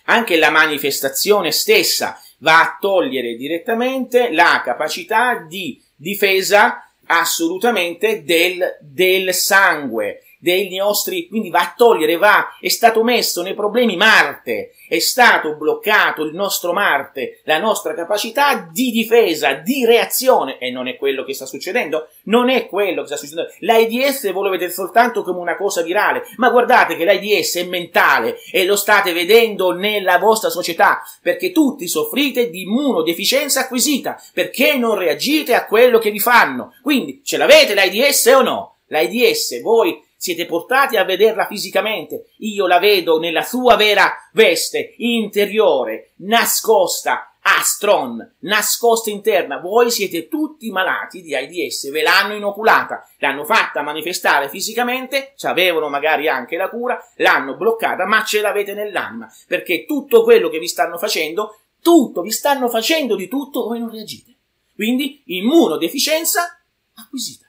Anche 0.05 0.37
la 0.37 0.49
manifestazione 0.49 1.51
stessa 1.51 2.19
va 2.39 2.61
a 2.61 2.77
togliere 2.79 3.35
direttamente 3.35 4.31
la 4.31 4.61
capacità 4.63 5.45
di 5.47 5.81
difesa 5.95 6.81
assolutamente 7.05 8.23
del, 8.23 8.77
del 8.81 9.33
sangue, 9.33 10.23
dei 10.39 10.75
nostri, 10.75 11.27
quindi 11.27 11.49
va 11.49 11.59
a 11.61 11.73
togliere, 11.75 12.17
va, 12.17 12.57
è 12.59 12.69
stato 12.69 13.03
messo 13.03 13.41
nei 13.41 13.53
problemi 13.53 13.95
Marte, 13.95 14.71
è 14.87 14.99
stato 14.99 15.55
bloccato 15.55 16.23
il 16.23 16.33
nostro 16.33 16.73
Marte, 16.73 17.41
la 17.43 17.59
nostra 17.59 17.93
capacità 17.93 18.69
di 18.71 18.91
difesa, 18.91 19.53
di 19.53 19.85
reazione, 19.85 20.57
e 20.59 20.71
non 20.71 20.87
è 20.87 20.95
quello 20.97 21.23
che 21.23 21.33
sta 21.33 21.45
succedendo, 21.45 22.09
non 22.23 22.49
è 22.49 22.67
quello 22.67 23.01
che 23.01 23.07
sta 23.07 23.17
succedendo. 23.17 23.51
L'AIDS 23.59 24.31
voi 24.31 24.43
lo 24.43 24.49
vedete 24.49 24.71
soltanto 24.71 25.23
come 25.23 25.39
una 25.39 25.55
cosa 25.55 25.81
virale, 25.81 26.23
ma 26.37 26.49
guardate 26.49 26.95
che 26.95 27.05
l'AIDS 27.05 27.57
è 27.57 27.63
mentale 27.63 28.37
e 28.51 28.65
lo 28.65 28.75
state 28.75 29.13
vedendo 29.13 29.73
nella 29.73 30.17
vostra 30.17 30.49
società, 30.49 31.01
perché 31.21 31.51
tutti 31.51 31.87
soffrite 31.87 32.49
di 32.49 32.61
immunodeficienza 32.61 33.61
acquisita, 33.61 34.21
perché 34.33 34.77
non 34.77 34.95
reagite 34.97 35.53
a 35.53 35.65
quello 35.65 35.99
che 35.99 36.11
vi 36.11 36.19
fanno. 36.19 36.73
Quindi, 36.81 37.21
ce 37.23 37.37
l'avete 37.37 37.73
l'AIDS 37.73 38.25
o 38.27 38.41
no? 38.41 38.75
L'AIDS, 38.87 39.61
voi 39.61 40.05
siete 40.17 40.45
portati 40.45 40.97
a 40.97 41.03
vederla 41.03 41.45
fisicamente. 41.45 42.31
Io 42.39 42.67
la 42.67 42.79
vedo 42.79 43.19
nella 43.19 43.43
sua 43.43 43.75
vera 43.75 44.13
veste 44.33 44.95
interiore, 44.97 46.13
nascosta, 46.17 47.37
astron, 47.41 48.35
nascosta 48.39 49.09
interna. 49.09 49.59
Voi 49.59 49.89
siete 49.89 50.27
tutti 50.27 50.69
malati 50.69 51.21
di 51.21 51.33
AIDS, 51.33 51.89
ve 51.91 52.01
l'hanno 52.01 52.35
inoculata, 52.35 53.07
l'hanno 53.19 53.45
fatta 53.45 53.81
manifestare 53.81 54.49
fisicamente, 54.49 55.33
ci 55.37 55.45
avevano 55.45 55.87
magari 55.87 56.27
anche 56.27 56.57
la 56.57 56.69
cura, 56.69 56.99
l'hanno 57.15 57.55
bloccata, 57.55 58.05
ma 58.05 58.23
ce 58.23 58.41
l'avete 58.41 58.73
nell'anima, 58.73 59.31
perché 59.47 59.85
tutto 59.85 60.23
quello 60.23 60.49
che 60.49 60.59
vi 60.59 60.67
stanno 60.67 60.97
facendo, 60.97 61.59
tutto, 61.81 62.21
vi 62.21 62.31
stanno 62.31 62.67
facendo 62.67 63.15
di 63.15 63.27
tutto, 63.27 63.67
voi 63.67 63.79
non 63.79 63.91
reagite. 63.91 64.33
Quindi 64.75 65.21
immunodeficienza 65.25 66.59
acquisita. 66.95 67.46